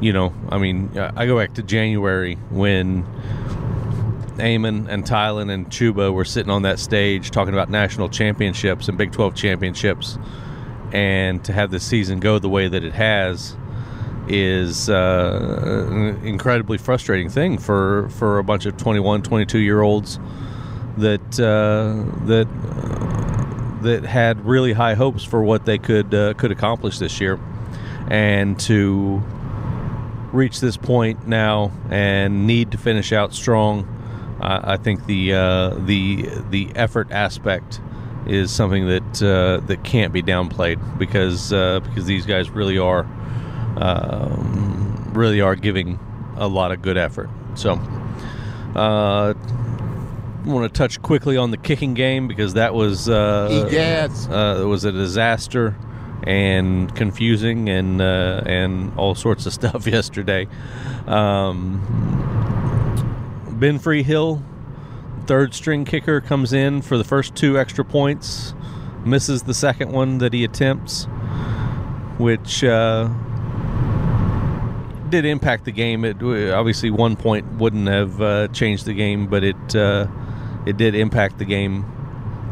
you 0.00 0.12
know 0.12 0.32
I 0.48 0.58
mean 0.58 0.90
I 0.98 1.26
go 1.26 1.38
back 1.38 1.54
to 1.54 1.62
January 1.62 2.34
when 2.50 3.04
Amen 4.40 4.86
and 4.88 5.04
Tylan 5.04 5.52
and 5.52 5.68
Chuba 5.68 6.12
were 6.12 6.24
sitting 6.24 6.50
on 6.50 6.62
that 6.62 6.78
stage 6.78 7.30
talking 7.30 7.52
about 7.52 7.70
national 7.70 8.08
championships 8.08 8.88
and 8.88 8.96
Big 8.96 9.12
12 9.12 9.34
championships. 9.34 10.18
And 10.92 11.44
to 11.44 11.52
have 11.52 11.70
the 11.70 11.78
season 11.78 12.20
go 12.20 12.38
the 12.38 12.48
way 12.48 12.66
that 12.66 12.82
it 12.82 12.94
has 12.94 13.56
is 14.28 14.88
uh, 14.88 15.86
an 15.90 16.26
incredibly 16.26 16.78
frustrating 16.78 17.28
thing 17.28 17.58
for 17.58 18.08
for 18.10 18.38
a 18.38 18.44
bunch 18.44 18.66
of 18.66 18.76
21 18.76 19.22
22 19.22 19.58
year 19.58 19.82
olds 19.82 20.18
that 20.98 21.20
uh, 21.40 22.26
that 22.26 22.46
uh, 22.46 23.82
that 23.82 24.04
had 24.04 24.44
really 24.44 24.72
high 24.72 24.94
hopes 24.94 25.24
for 25.24 25.42
what 25.42 25.64
they 25.64 25.78
could 25.78 26.12
uh, 26.14 26.34
could 26.34 26.50
accomplish 26.50 26.98
this 26.98 27.20
year, 27.20 27.38
and 28.08 28.58
to 28.60 29.22
reach 30.32 30.60
this 30.60 30.76
point 30.76 31.26
now 31.26 31.72
and 31.90 32.46
need 32.46 32.72
to 32.72 32.78
finish 32.78 33.12
out 33.12 33.34
strong. 33.34 33.96
I 34.42 34.78
think 34.78 35.04
the 35.04 35.34
uh, 35.34 35.70
the 35.74 36.26
the 36.48 36.70
effort 36.74 37.10
aspect 37.10 37.80
is 38.26 38.50
something 38.50 38.86
that 38.86 39.22
uh, 39.22 39.66
that 39.66 39.84
can't 39.84 40.14
be 40.14 40.22
downplayed 40.22 40.98
because 40.98 41.52
uh, 41.52 41.80
because 41.80 42.06
these 42.06 42.24
guys 42.24 42.48
really 42.48 42.78
are 42.78 43.04
um, 43.76 45.10
really 45.12 45.42
are 45.42 45.56
giving 45.56 45.98
a 46.36 46.48
lot 46.48 46.72
of 46.72 46.80
good 46.80 46.96
effort. 46.96 47.28
So 47.54 47.74
want 50.44 50.72
to 50.72 50.78
touch 50.78 51.02
quickly 51.02 51.36
on 51.36 51.50
the 51.50 51.56
kicking 51.56 51.94
game 51.94 52.26
because 52.26 52.54
that 52.54 52.74
was 52.74 53.08
uh, 53.08 53.68
yes. 53.70 54.26
uh, 54.28 54.64
was 54.66 54.84
a 54.84 54.92
disaster 54.92 55.76
and 56.24 56.94
confusing 56.94 57.68
and 57.68 58.00
uh, 58.00 58.42
and 58.46 58.96
all 58.98 59.14
sorts 59.14 59.46
of 59.46 59.52
stuff 59.60 59.86
yesterday. 59.86 60.46
Um, 61.06 61.80
ben 63.52 63.78
Freehill, 63.78 64.42
third 65.26 65.54
string 65.54 65.84
kicker, 65.84 66.20
comes 66.20 66.52
in 66.52 66.82
for 66.82 66.96
the 66.98 67.04
first 67.04 67.34
two 67.34 67.58
extra 67.58 67.84
points 67.84 68.54
misses 69.04 69.42
the 69.42 69.54
second 69.54 69.92
one 69.92 70.18
that 70.18 70.32
he 70.32 70.44
attempts, 70.44 71.04
which 72.18 72.62
uh, 72.64 73.08
did 75.08 75.24
impact 75.24 75.64
the 75.64 75.72
game. 75.72 76.04
It 76.04 76.22
obviously 76.52 76.90
one 76.90 77.16
point 77.16 77.46
wouldn't 77.54 77.88
have 77.88 78.20
uh, 78.20 78.48
changed 78.48 78.86
the 78.86 78.94
game, 78.94 79.26
but 79.26 79.44
it 79.44 79.76
uh, 79.76 80.06
it 80.66 80.76
did 80.76 80.94
impact 80.94 81.38
the 81.38 81.44
game 81.44 81.84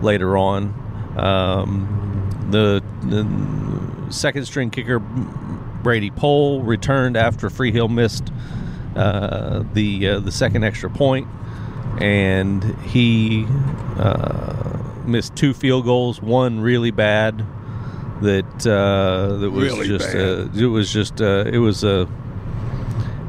later 0.02 0.36
on. 0.36 0.74
Um, 1.16 2.17
the, 2.48 2.82
the 3.02 4.12
second 4.12 4.44
string 4.46 4.70
kicker 4.70 4.98
Brady 4.98 6.10
Pohl 6.10 6.62
returned 6.62 7.16
after 7.16 7.50
Freehill 7.50 7.88
missed 7.88 8.32
uh, 8.96 9.62
the 9.74 10.08
uh, 10.08 10.20
the 10.20 10.32
second 10.32 10.64
extra 10.64 10.90
point, 10.90 11.28
and 12.00 12.64
he 12.82 13.46
uh, 13.96 14.78
missed 15.04 15.36
two 15.36 15.54
field 15.54 15.84
goals. 15.84 16.20
One 16.20 16.60
really 16.60 16.90
bad 16.90 17.44
that 18.22 18.66
uh, 18.66 19.36
that 19.36 19.50
was 19.50 19.64
Really 19.72 19.86
just 19.86 20.12
bad. 20.12 20.16
uh, 20.20 20.48
it 20.58 20.66
was 20.66 20.92
just 20.92 21.20
uh, 21.20 21.44
it 21.46 21.58
was 21.58 21.84
a 21.84 22.08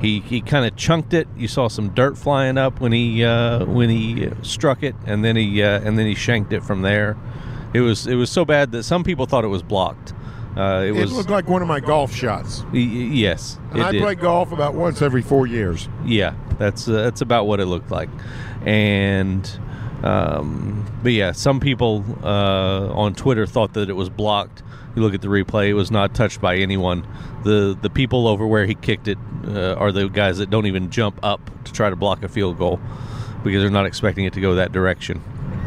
he 0.01 0.21
he 0.21 0.41
kind 0.41 0.65
of 0.65 0.75
chunked 0.75 1.13
it. 1.13 1.27
You 1.37 1.47
saw 1.47 1.67
some 1.67 1.89
dirt 1.89 2.17
flying 2.17 2.57
up 2.57 2.79
when 2.81 2.91
he 2.91 3.23
uh, 3.23 3.65
when 3.65 3.89
he 3.89 4.29
struck 4.41 4.81
it, 4.81 4.95
and 5.05 5.23
then 5.23 5.35
he 5.35 5.61
uh, 5.61 5.81
and 5.81 5.99
then 5.99 6.07
he 6.07 6.15
shanked 6.15 6.51
it 6.53 6.63
from 6.63 6.81
there. 6.81 7.15
It 7.73 7.81
was 7.81 8.07
it 8.07 8.15
was 8.15 8.29
so 8.31 8.45
bad 8.45 8.71
that 8.71 8.83
some 8.83 9.03
people 9.03 9.25
thought 9.25 9.43
it 9.43 9.49
was 9.49 9.63
blocked. 9.63 10.13
Uh, 10.57 10.81
it 10.83 10.87
It 10.87 10.91
was 10.93 11.13
looked 11.13 11.29
like 11.29 11.47
one 11.47 11.61
of 11.61 11.67
my 11.67 11.79
golf 11.79 12.13
shots. 12.13 12.63
y- 12.73 12.79
yes. 12.79 13.59
And 13.71 13.83
I 13.83 13.91
did. 13.91 14.01
play 14.01 14.15
golf 14.15 14.51
about 14.51 14.73
once 14.73 15.01
every 15.01 15.21
four 15.21 15.45
years. 15.47 15.87
Yeah, 16.05 16.33
that's 16.57 16.87
uh, 16.87 16.93
that's 16.93 17.21
about 17.21 17.45
what 17.45 17.59
it 17.59 17.65
looked 17.67 17.91
like, 17.91 18.09
and 18.65 19.49
um, 20.03 20.85
but 21.03 21.11
yeah, 21.11 21.31
some 21.33 21.59
people 21.59 22.03
uh, 22.23 22.89
on 22.93 23.13
Twitter 23.13 23.45
thought 23.45 23.73
that 23.73 23.89
it 23.89 23.93
was 23.95 24.09
blocked. 24.09 24.63
You 24.95 25.03
look 25.03 25.13
at 25.13 25.21
the 25.21 25.27
replay; 25.27 25.67
it 25.69 25.75
was 25.75 25.91
not 25.91 26.15
touched 26.15 26.41
by 26.41 26.57
anyone. 26.57 27.05
the 27.43 27.77
The 27.79 27.89
people 27.91 28.27
over 28.27 28.47
where 28.47 28.65
he 28.65 28.73
kicked 28.75 29.07
it 29.07 29.19
uh, 29.47 29.73
are 29.75 29.91
the 29.91 30.09
guys 30.09 30.39
that 30.39 30.49
don't 30.49 30.65
even 30.65 30.89
jump 30.89 31.19
up 31.21 31.41
to 31.65 31.71
try 31.71 31.89
to 31.91 31.95
block 31.95 32.23
a 32.23 32.27
field 32.27 32.57
goal 32.57 32.79
because 33.43 33.61
they're 33.61 33.69
not 33.69 33.85
expecting 33.85 34.25
it 34.25 34.33
to 34.33 34.41
go 34.41 34.55
that 34.55 34.71
direction. 34.71 35.21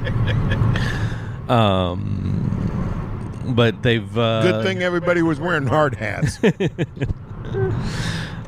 um, 1.53 3.45
but 3.55 3.83
they've 3.83 4.17
uh, 4.17 4.43
Good 4.43 4.65
thing 4.65 4.83
everybody 4.83 5.21
was 5.23 5.39
wearing 5.39 5.67
hard 5.67 5.95
hats. 5.95 6.43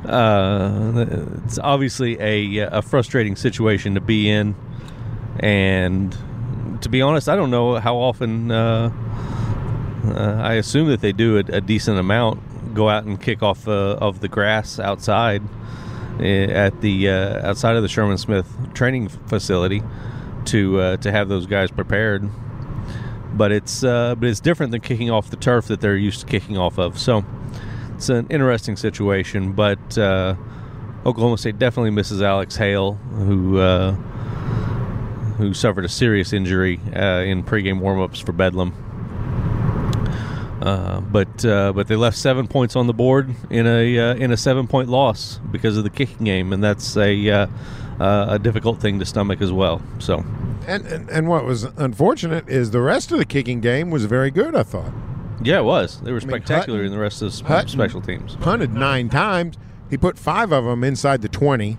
uh, 0.06 1.06
it's 1.44 1.58
obviously 1.58 2.18
a, 2.20 2.58
a 2.78 2.82
frustrating 2.82 3.36
situation 3.36 3.94
to 3.94 4.00
be 4.00 4.30
in, 4.30 4.54
and 5.40 6.16
to 6.80 6.88
be 6.88 7.02
honest, 7.02 7.28
I 7.28 7.36
don't 7.36 7.50
know 7.50 7.76
how 7.76 7.96
often. 7.96 8.50
Uh, 8.50 8.90
uh, 10.06 10.40
I 10.42 10.54
assume 10.54 10.88
that 10.88 11.00
they 11.00 11.12
do 11.12 11.36
a, 11.38 11.40
a 11.40 11.60
decent 11.60 11.98
amount. 11.98 12.74
Go 12.74 12.88
out 12.88 13.04
and 13.04 13.20
kick 13.20 13.42
off 13.42 13.68
uh, 13.68 13.96
of 14.00 14.20
the 14.20 14.28
grass 14.28 14.78
outside 14.78 15.42
eh, 16.20 16.46
at 16.46 16.80
the 16.80 17.08
uh, 17.08 17.48
outside 17.48 17.76
of 17.76 17.82
the 17.82 17.88
Sherman 17.88 18.18
Smith 18.18 18.46
training 18.74 19.08
facility 19.08 19.82
to 20.46 20.80
uh, 20.80 20.96
to 20.98 21.10
have 21.12 21.28
those 21.28 21.46
guys 21.46 21.70
prepared. 21.70 22.28
But 23.36 23.50
it's 23.52 23.82
uh, 23.82 24.14
but 24.14 24.28
it's 24.28 24.40
different 24.40 24.72
than 24.72 24.80
kicking 24.80 25.10
off 25.10 25.30
the 25.30 25.36
turf 25.36 25.66
that 25.66 25.80
they're 25.80 25.96
used 25.96 26.20
to 26.20 26.26
kicking 26.26 26.56
off 26.56 26.78
of. 26.78 26.98
So 26.98 27.24
it's 27.94 28.08
an 28.08 28.26
interesting 28.30 28.76
situation, 28.76 29.52
but 29.52 29.98
uh, 29.98 30.36
Oklahoma 31.04 31.38
State 31.38 31.58
definitely 31.58 31.90
misses 31.90 32.22
Alex 32.22 32.56
Hale, 32.56 32.92
who 32.92 33.58
uh, 33.58 33.92
who 35.36 35.52
suffered 35.52 35.84
a 35.84 35.88
serious 35.88 36.32
injury 36.32 36.80
uh, 36.94 37.22
in 37.22 37.42
pregame 37.42 37.80
warmups 37.80 38.24
for 38.24 38.32
Bedlam. 38.32 38.72
Uh, 40.62 41.00
but 41.00 41.44
uh, 41.44 41.72
but 41.72 41.88
they 41.88 41.96
left 41.96 42.16
seven 42.16 42.46
points 42.46 42.76
on 42.76 42.86
the 42.86 42.94
board 42.94 43.34
in 43.50 43.66
a 43.66 44.16
in 44.16 44.30
a 44.32 44.36
seven 44.36 44.66
point 44.66 44.88
loss 44.88 45.40
because 45.50 45.76
of 45.76 45.84
the 45.84 45.90
kicking 45.90 46.24
game, 46.24 46.52
and 46.52 46.62
that's 46.62 46.96
a 46.96 47.48
uh, 48.00 48.02
uh, 48.04 48.26
a 48.30 48.38
difficult 48.38 48.80
thing 48.80 48.98
to 48.98 49.04
stomach 49.06 49.40
as 49.40 49.52
well. 49.52 49.82
So 49.98 50.24
and, 50.66 50.84
and 50.86 51.08
and 51.10 51.28
what 51.28 51.44
was 51.44 51.64
unfortunate 51.76 52.48
is 52.48 52.70
the 52.70 52.80
rest 52.80 53.12
of 53.12 53.18
the 53.18 53.24
kicking 53.24 53.60
game 53.60 53.90
was 53.90 54.04
very 54.06 54.30
good. 54.30 54.54
I 54.54 54.62
thought 54.62 54.92
yeah, 55.42 55.58
it 55.58 55.64
was. 55.64 56.00
They 56.00 56.12
were 56.12 56.20
mean, 56.20 56.28
spectacular 56.28 56.78
Hutton- 56.78 56.86
in 56.86 56.92
the 56.92 56.98
rest 57.02 57.20
of 57.22 57.36
the 57.36 57.44
Hutton- 57.44 57.68
special 57.68 58.00
teams. 58.00 58.36
punted 58.36 58.72
nine 58.72 59.08
times. 59.08 59.56
He 59.90 59.96
put 59.98 60.18
five 60.18 60.52
of 60.52 60.64
them 60.64 60.82
inside 60.84 61.22
the 61.22 61.28
twenty. 61.28 61.78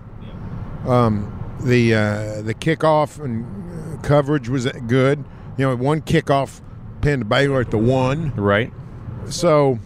Um, 0.86 1.32
the 1.60 1.94
uh, 1.94 2.42
the 2.42 2.54
kickoff 2.54 3.22
and 3.22 3.44
uh, 3.98 4.00
coverage 4.02 4.48
was 4.48 4.66
good. 4.86 5.24
You 5.58 5.66
know, 5.66 5.76
one 5.76 6.02
kickoff 6.02 6.60
pinned 7.00 7.28
Baylor 7.28 7.60
at 7.62 7.70
the 7.70 7.78
one. 7.78 8.32
Right? 8.36 8.72
So 9.28 9.78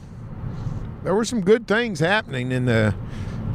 there 1.04 1.14
were 1.14 1.24
some 1.24 1.40
good 1.40 1.66
things 1.66 2.00
happening 2.00 2.52
in 2.52 2.66
the 2.66 2.94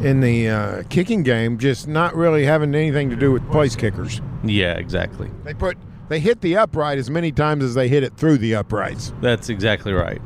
in 0.01 0.19
the 0.19 0.49
uh, 0.49 0.83
kicking 0.89 1.23
game, 1.23 1.57
just 1.57 1.87
not 1.87 2.15
really 2.15 2.45
having 2.45 2.75
anything 2.75 3.09
to 3.09 3.15
do 3.15 3.31
with 3.31 3.49
place 3.51 3.75
kickers. 3.75 4.21
Yeah, 4.43 4.73
exactly. 4.73 5.29
They 5.43 5.53
put 5.53 5.77
they 6.07 6.19
hit 6.19 6.41
the 6.41 6.57
upright 6.57 6.97
as 6.97 7.09
many 7.09 7.31
times 7.31 7.63
as 7.63 7.73
they 7.73 7.87
hit 7.87 8.03
it 8.03 8.15
through 8.15 8.37
the 8.37 8.55
uprights. 8.55 9.13
That's 9.21 9.49
exactly 9.49 9.93
right. 9.93 10.21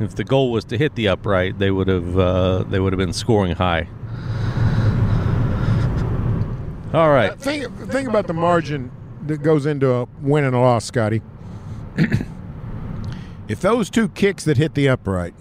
If 0.00 0.14
the 0.14 0.24
goal 0.24 0.52
was 0.52 0.64
to 0.66 0.78
hit 0.78 0.94
the 0.94 1.08
upright, 1.08 1.58
they 1.58 1.70
would 1.70 1.88
have 1.88 2.18
uh, 2.18 2.64
they 2.64 2.80
would 2.80 2.92
have 2.92 2.98
been 2.98 3.12
scoring 3.12 3.54
high. 3.54 3.88
All 6.92 7.10
right. 7.10 7.38
Think 7.38 7.72
think 7.90 8.08
about 8.08 8.26
the 8.26 8.34
margin 8.34 8.90
that 9.26 9.38
goes 9.38 9.66
into 9.66 9.92
a 9.92 10.06
win 10.20 10.44
and 10.44 10.54
a 10.54 10.60
loss, 10.60 10.84
Scotty. 10.84 11.22
if 13.48 13.60
those 13.60 13.90
two 13.90 14.08
kicks 14.10 14.44
that 14.44 14.56
hit 14.56 14.74
the 14.74 14.88
upright, 14.88 15.34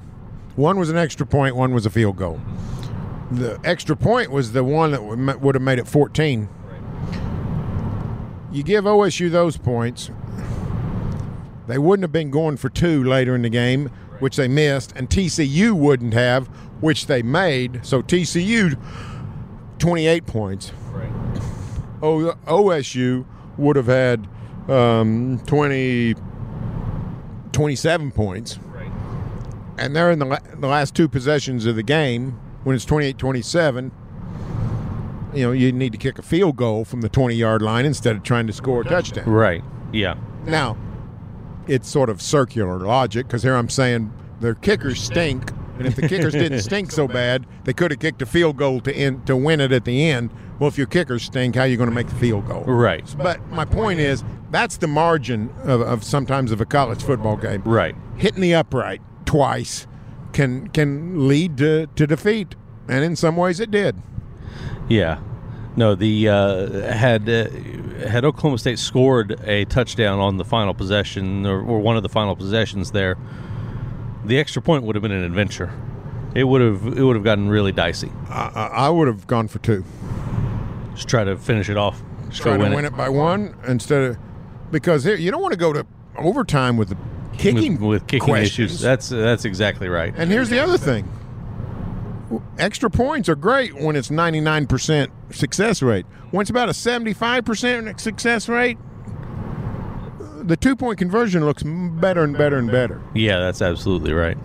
one 0.55 0.79
was 0.79 0.89
an 0.89 0.97
extra 0.97 1.25
point, 1.25 1.55
one 1.55 1.73
was 1.73 1.85
a 1.85 1.89
field 1.89 2.15
goal. 2.15 2.39
The 3.31 3.59
extra 3.63 3.95
point 3.95 4.31
was 4.31 4.51
the 4.51 4.63
one 4.63 4.91
that 4.91 5.41
would 5.41 5.55
have 5.55 5.61
made 5.61 5.79
it 5.79 5.87
14. 5.87 6.49
You 8.51 8.63
give 8.63 8.83
OSU 8.85 9.31
those 9.31 9.57
points, 9.57 10.11
they 11.67 11.77
wouldn't 11.77 12.03
have 12.03 12.11
been 12.11 12.29
going 12.29 12.57
for 12.57 12.69
two 12.69 13.03
later 13.03 13.33
in 13.33 13.41
the 13.41 13.49
game, 13.49 13.89
which 14.19 14.35
they 14.35 14.47
missed, 14.47 14.93
and 14.95 15.09
TCU 15.09 15.71
wouldn't 15.73 16.13
have, 16.13 16.47
which 16.81 17.07
they 17.07 17.23
made. 17.23 17.83
So 17.85 18.01
TCU 18.03 18.77
28 19.79 20.25
points. 20.27 20.71
O- 22.01 22.35
OSU 22.45 23.25
would 23.57 23.75
have 23.75 23.87
had 23.87 24.27
um, 24.69 25.41
20, 25.47 26.15
27 27.53 28.11
points. 28.11 28.59
And 29.77 29.95
they're 29.95 30.11
in 30.11 30.19
the, 30.19 30.25
la- 30.25 30.39
the 30.53 30.67
last 30.67 30.93
two 30.93 31.07
possessions 31.07 31.65
of 31.65 31.75
the 31.75 31.83
game 31.83 32.39
when 32.63 32.75
it's 32.75 32.85
28 32.85 33.17
27. 33.17 33.91
You 35.33 35.43
know, 35.43 35.51
you 35.51 35.71
need 35.71 35.91
to 35.93 35.97
kick 35.97 36.19
a 36.19 36.21
field 36.21 36.55
goal 36.55 36.85
from 36.85 37.01
the 37.01 37.09
20 37.09 37.35
yard 37.35 37.61
line 37.61 37.85
instead 37.85 38.15
of 38.15 38.23
trying 38.23 38.47
to 38.47 38.53
score 38.53 38.81
a 38.81 38.85
touchdown. 38.85 39.27
Right. 39.27 39.63
Yeah. 39.91 40.15
Now, 40.45 40.77
it's 41.67 41.89
sort 41.89 42.09
of 42.09 42.21
circular 42.21 42.79
logic 42.79 43.27
because 43.27 43.43
here 43.43 43.55
I'm 43.55 43.69
saying 43.69 44.13
their 44.41 44.53
kickers 44.53 45.01
stink, 45.01 45.51
and 45.77 45.87
if 45.87 45.95
the 45.95 46.07
kickers 46.07 46.33
didn't 46.33 46.59
stink 46.61 46.91
so 46.91 47.07
bad, 47.07 47.47
they 47.63 47.73
could 47.73 47.91
have 47.91 47.99
kicked 47.99 48.21
a 48.21 48.25
field 48.25 48.57
goal 48.57 48.81
to 48.81 48.93
end, 48.93 49.25
to 49.27 49.35
win 49.35 49.61
it 49.61 49.71
at 49.71 49.85
the 49.85 50.09
end. 50.09 50.31
Well, 50.59 50.67
if 50.67 50.77
your 50.77 50.87
kickers 50.87 51.23
stink, 51.23 51.55
how 51.55 51.61
are 51.61 51.67
you 51.67 51.77
going 51.77 51.89
to 51.89 51.95
make 51.95 52.07
the 52.07 52.15
field 52.15 52.47
goal? 52.47 52.63
Right. 52.63 53.03
But 53.17 53.45
my 53.49 53.65
point 53.65 53.99
is, 53.99 54.23
that's 54.51 54.77
the 54.77 54.87
margin 54.87 55.49
of, 55.63 55.81
of 55.81 56.03
sometimes 56.03 56.51
of 56.51 56.61
a 56.61 56.65
college 56.65 57.01
football 57.01 57.37
game. 57.37 57.63
Right. 57.63 57.95
Hitting 58.17 58.41
the 58.41 58.53
upright 58.53 59.01
twice 59.25 59.87
can 60.33 60.67
can 60.69 61.27
lead 61.27 61.57
to, 61.57 61.87
to 61.95 62.07
defeat, 62.07 62.55
and 62.87 63.03
in 63.03 63.15
some 63.15 63.37
ways 63.37 63.59
it 63.59 63.71
did. 63.71 63.95
Yeah. 64.89 65.19
No, 65.75 65.95
the 65.95 66.29
uh, 66.29 66.93
had 66.93 67.27
uh, 67.27 67.49
had 68.07 68.25
Oklahoma 68.25 68.57
State 68.59 68.77
scored 68.77 69.39
a 69.45 69.65
touchdown 69.65 70.19
on 70.19 70.37
the 70.37 70.45
final 70.45 70.73
possession 70.73 71.45
or, 71.47 71.61
or 71.61 71.79
one 71.79 71.97
of 71.97 72.03
the 72.03 72.09
final 72.09 72.35
possessions 72.35 72.91
there, 72.91 73.17
the 74.23 74.37
extra 74.37 74.61
point 74.61 74.83
would 74.83 74.95
have 74.95 75.01
been 75.01 75.11
an 75.11 75.23
adventure. 75.23 75.73
It 76.35 76.43
would 76.43 76.61
have 76.61 76.85
it 76.97 77.01
would 77.01 77.15
have 77.15 77.23
gotten 77.23 77.49
really 77.49 77.71
dicey. 77.71 78.11
I, 78.29 78.69
I 78.73 78.89
would 78.89 79.07
have 79.07 79.25
gone 79.25 79.47
for 79.47 79.59
two. 79.59 79.83
Just 80.93 81.07
try 81.07 81.23
to 81.23 81.37
finish 81.37 81.69
it 81.69 81.77
off. 81.77 82.03
Just 82.29 82.43
try 82.43 82.53
to 82.53 82.59
win, 82.59 82.73
win 82.73 82.85
it. 82.85 82.95
by 82.95 83.09
one 83.09 83.55
instead 83.67 84.01
of 84.03 84.17
because 84.71 85.05
you 85.05 85.31
don't 85.31 85.41
want 85.41 85.53
to 85.53 85.59
go 85.59 85.73
to 85.73 85.85
overtime 86.17 86.77
with 86.77 86.89
the 86.89 86.97
kicking 87.37 87.73
with, 87.73 87.81
with 87.81 88.07
kicking 88.07 88.25
questions. 88.27 88.71
issues. 88.71 88.81
That's 88.81 89.09
that's 89.09 89.45
exactly 89.45 89.89
right. 89.89 90.13
and 90.17 90.31
here's 90.31 90.49
the 90.49 90.59
other 90.59 90.77
thing: 90.77 91.09
extra 92.57 92.89
points 92.89 93.29
are 93.29 93.35
great 93.35 93.73
when 93.75 93.95
it's 93.95 94.11
99 94.11 94.67
percent 94.67 95.11
success 95.31 95.81
rate. 95.81 96.05
When 96.31 96.41
it's 96.41 96.49
about 96.49 96.69
a 96.69 96.73
75 96.73 97.45
percent 97.45 97.99
success 97.99 98.49
rate, 98.49 98.77
the 100.43 100.57
two 100.57 100.75
point 100.75 100.97
conversion 100.97 101.45
looks 101.45 101.63
better 101.63 102.23
and 102.23 102.37
better 102.37 102.57
and 102.57 102.71
better. 102.71 103.01
Yeah, 103.13 103.39
that's 103.39 103.61
absolutely 103.61 104.13
right. 104.13 104.37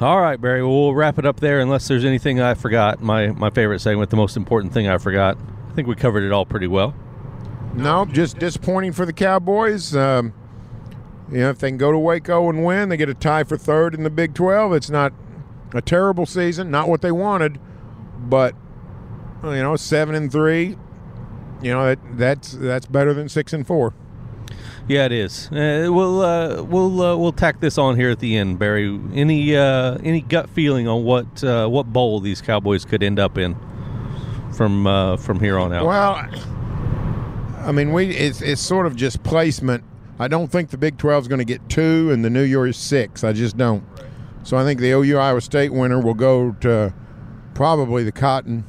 All 0.00 0.20
right, 0.20 0.40
Barry. 0.40 0.62
Well, 0.62 0.72
we'll 0.72 0.94
wrap 0.94 1.18
it 1.18 1.24
up 1.26 1.40
there. 1.40 1.60
Unless 1.60 1.86
there's 1.88 2.04
anything 2.04 2.40
I 2.40 2.54
forgot, 2.54 3.00
my 3.00 3.28
my 3.28 3.50
favorite 3.50 3.80
segment, 3.80 4.10
the 4.10 4.16
most 4.16 4.36
important 4.36 4.72
thing 4.72 4.88
I 4.88 4.98
forgot. 4.98 5.38
I 5.70 5.74
think 5.74 5.88
we 5.88 5.94
covered 5.94 6.24
it 6.24 6.32
all 6.32 6.44
pretty 6.44 6.66
well. 6.66 6.94
No, 7.74 8.04
just 8.04 8.38
disappointing 8.38 8.92
for 8.92 9.06
the 9.06 9.12
Cowboys. 9.12 9.94
Um, 9.96 10.32
You 11.30 11.38
know, 11.38 11.50
if 11.50 11.58
they 11.58 11.70
can 11.70 11.78
go 11.78 11.90
to 11.90 11.98
Waco 11.98 12.48
and 12.50 12.64
win, 12.64 12.88
they 12.90 12.96
get 12.96 13.08
a 13.08 13.14
tie 13.14 13.44
for 13.44 13.56
third 13.56 13.94
in 13.94 14.02
the 14.04 14.10
Big 14.10 14.34
12. 14.34 14.74
It's 14.74 14.90
not 14.90 15.12
a 15.72 15.80
terrible 15.80 16.26
season, 16.26 16.70
not 16.70 16.88
what 16.88 17.00
they 17.00 17.12
wanted, 17.12 17.58
but 18.18 18.54
you 19.42 19.62
know, 19.62 19.76
seven 19.76 20.14
and 20.14 20.30
three. 20.30 20.76
You 21.62 21.72
know 21.72 21.86
that 21.86 21.98
that's 22.18 22.52
that's 22.52 22.86
better 22.86 23.14
than 23.14 23.28
six 23.28 23.52
and 23.52 23.66
four. 23.66 23.94
Yeah, 24.86 25.06
it 25.06 25.12
is. 25.12 25.50
Uh, 25.50 25.88
we'll 25.90 26.20
uh, 26.20 26.62
we'll 26.62 27.00
uh, 27.00 27.16
we'll 27.16 27.32
tack 27.32 27.60
this 27.60 27.78
on 27.78 27.96
here 27.96 28.10
at 28.10 28.18
the 28.18 28.36
end, 28.36 28.58
Barry. 28.58 29.00
Any 29.14 29.56
uh, 29.56 29.96
any 30.04 30.20
gut 30.20 30.50
feeling 30.50 30.88
on 30.88 31.04
what 31.04 31.42
uh, 31.42 31.66
what 31.68 31.92
bowl 31.92 32.20
these 32.20 32.42
Cowboys 32.42 32.84
could 32.84 33.02
end 33.02 33.18
up 33.18 33.38
in 33.38 33.56
from 34.54 34.86
uh, 34.86 35.16
from 35.16 35.40
here 35.40 35.58
on 35.58 35.72
out? 35.72 35.86
Well, 35.86 36.28
I 37.66 37.72
mean, 37.72 37.92
we 37.92 38.10
it's 38.10 38.42
it's 38.42 38.60
sort 38.60 38.86
of 38.86 38.94
just 38.94 39.22
placement. 39.22 39.84
I 40.18 40.28
don't 40.28 40.48
think 40.48 40.70
the 40.70 40.78
Big 40.78 40.96
12 40.98 41.24
is 41.24 41.28
going 41.28 41.40
to 41.40 41.44
get 41.44 41.68
two 41.68 42.10
and 42.12 42.24
the 42.24 42.30
New 42.30 42.42
Year 42.42 42.66
is 42.66 42.76
six. 42.76 43.24
I 43.24 43.32
just 43.32 43.56
don't. 43.56 43.84
So 44.44 44.56
I 44.56 44.64
think 44.64 44.78
the 44.78 44.90
OU 44.90 45.18
Iowa 45.18 45.40
State 45.40 45.72
winner 45.72 46.00
will 46.00 46.14
go 46.14 46.52
to 46.60 46.94
probably 47.54 48.04
the 48.04 48.12
Cotton. 48.12 48.64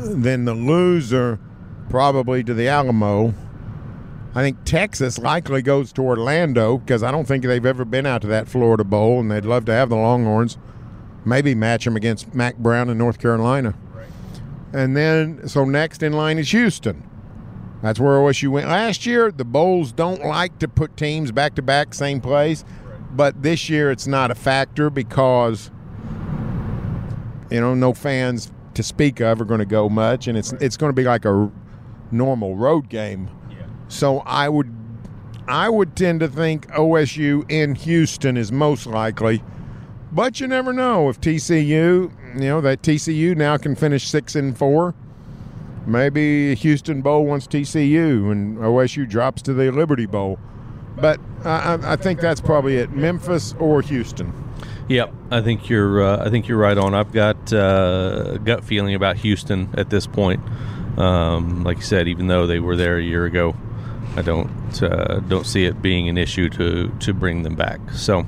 Then 0.00 0.44
the 0.44 0.54
loser 0.54 1.38
probably 1.88 2.42
to 2.44 2.54
the 2.54 2.66
Alamo. 2.66 3.34
I 4.34 4.42
think 4.42 4.64
Texas 4.64 5.18
likely 5.18 5.62
goes 5.62 5.92
to 5.92 6.02
Orlando 6.02 6.78
because 6.78 7.02
I 7.02 7.12
don't 7.12 7.26
think 7.26 7.44
they've 7.44 7.64
ever 7.64 7.84
been 7.84 8.04
out 8.04 8.22
to 8.22 8.26
that 8.28 8.48
Florida 8.48 8.82
Bowl, 8.82 9.20
and 9.20 9.30
they'd 9.30 9.44
love 9.44 9.64
to 9.66 9.72
have 9.72 9.90
the 9.90 9.96
Longhorns. 9.96 10.58
Maybe 11.24 11.54
match 11.54 11.84
them 11.84 11.94
against 11.94 12.34
Mack 12.34 12.56
Brown 12.56 12.90
in 12.90 12.98
North 12.98 13.20
Carolina. 13.20 13.74
And 14.72 14.96
then, 14.96 15.46
so 15.46 15.64
next 15.64 16.02
in 16.02 16.12
line 16.12 16.38
is 16.38 16.50
Houston. 16.50 17.08
That's 17.84 18.00
where 18.00 18.18
OSU 18.18 18.48
went 18.48 18.68
last 18.68 19.04
year. 19.04 19.30
The 19.30 19.44
bowls 19.44 19.92
don't 19.92 20.24
like 20.24 20.58
to 20.60 20.68
put 20.68 20.96
teams 20.96 21.30
back 21.32 21.54
to 21.56 21.62
back, 21.62 21.92
same 21.92 22.18
place, 22.18 22.64
but 23.12 23.42
this 23.42 23.68
year 23.68 23.90
it's 23.90 24.06
not 24.06 24.30
a 24.30 24.34
factor 24.34 24.88
because 24.88 25.70
you 27.50 27.60
know 27.60 27.74
no 27.74 27.92
fans 27.92 28.50
to 28.72 28.82
speak 28.82 29.20
of 29.20 29.38
are 29.38 29.44
going 29.44 29.58
to 29.58 29.66
go 29.66 29.90
much, 29.90 30.28
and 30.28 30.38
it's 30.38 30.54
it's 30.54 30.78
going 30.78 30.88
to 30.88 30.94
be 30.94 31.04
like 31.04 31.26
a 31.26 31.52
normal 32.10 32.56
road 32.56 32.88
game. 32.88 33.28
So 33.88 34.20
I 34.20 34.48
would 34.48 34.74
I 35.46 35.68
would 35.68 35.94
tend 35.94 36.20
to 36.20 36.28
think 36.28 36.66
OSU 36.68 37.44
in 37.50 37.74
Houston 37.74 38.38
is 38.38 38.50
most 38.50 38.86
likely, 38.86 39.44
but 40.10 40.40
you 40.40 40.46
never 40.46 40.72
know 40.72 41.10
if 41.10 41.20
TCU, 41.20 41.66
you 41.66 42.10
know 42.34 42.62
that 42.62 42.80
TCU 42.80 43.36
now 43.36 43.58
can 43.58 43.74
finish 43.74 44.08
six 44.08 44.34
and 44.34 44.56
four. 44.56 44.94
Maybe 45.86 46.54
Houston 46.54 47.02
Bowl 47.02 47.24
wants 47.26 47.46
TCU 47.46 48.32
and 48.32 48.58
OSU 48.58 49.08
drops 49.08 49.42
to 49.42 49.52
the 49.52 49.70
Liberty 49.70 50.06
Bowl. 50.06 50.38
But 50.96 51.20
I, 51.44 51.78
I 51.82 51.96
think 51.96 52.20
that's 52.20 52.40
probably 52.40 52.76
it. 52.76 52.92
Memphis 52.92 53.54
or 53.58 53.82
Houston. 53.82 54.32
Yep, 54.88 55.14
I 55.30 55.40
think 55.40 55.68
you're. 55.68 56.02
Uh, 56.02 56.26
I 56.26 56.30
think 56.30 56.46
you're 56.46 56.58
right 56.58 56.76
on. 56.76 56.94
I've 56.94 57.12
got 57.12 57.52
uh, 57.52 58.36
gut 58.38 58.64
feeling 58.64 58.94
about 58.94 59.16
Houston 59.16 59.70
at 59.76 59.90
this 59.90 60.06
point. 60.06 60.42
Um, 60.98 61.64
like 61.64 61.78
you 61.78 61.82
said, 61.82 62.06
even 62.06 62.26
though 62.26 62.46
they 62.46 62.60
were 62.60 62.76
there 62.76 62.98
a 62.98 63.02
year 63.02 63.24
ago, 63.24 63.56
I 64.16 64.22
don't 64.22 64.82
uh, 64.82 65.20
don't 65.20 65.46
see 65.46 65.64
it 65.64 65.80
being 65.80 66.08
an 66.08 66.18
issue 66.18 66.48
to 66.50 66.88
to 67.00 67.14
bring 67.14 67.42
them 67.42 67.56
back. 67.56 67.80
So 67.92 68.26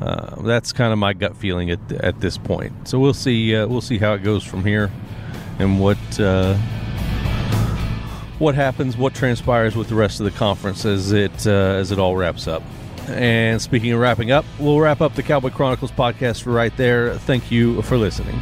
uh, 0.00 0.40
that's 0.42 0.72
kind 0.72 0.92
of 0.92 0.98
my 0.98 1.12
gut 1.12 1.36
feeling 1.36 1.70
at 1.70 1.92
at 1.92 2.20
this 2.20 2.38
point. 2.38 2.88
So 2.88 2.98
we'll 2.98 3.14
see. 3.14 3.54
Uh, 3.54 3.66
we'll 3.66 3.82
see 3.82 3.98
how 3.98 4.14
it 4.14 4.22
goes 4.22 4.42
from 4.42 4.64
here, 4.64 4.90
and 5.60 5.78
what 5.78 5.98
uh, 6.18 6.54
what 8.38 8.54
happens, 8.54 8.96
what 8.96 9.14
transpires 9.14 9.76
with 9.76 9.88
the 9.88 9.94
rest 9.94 10.18
of 10.20 10.24
the 10.24 10.32
conference 10.32 10.84
as 10.84 11.12
it 11.12 11.46
uh, 11.46 11.50
as 11.50 11.92
it 11.92 11.98
all 11.98 12.16
wraps 12.16 12.48
up. 12.48 12.62
And 13.08 13.60
speaking 13.60 13.92
of 13.92 14.00
wrapping 14.00 14.30
up, 14.30 14.44
we'll 14.58 14.80
wrap 14.80 15.00
up 15.00 15.14
the 15.14 15.22
Cowboy 15.22 15.50
Chronicles 15.50 15.92
podcast 15.92 16.52
right 16.52 16.76
there. 16.76 17.14
Thank 17.14 17.50
you 17.50 17.82
for 17.82 17.96
listening. 17.96 18.40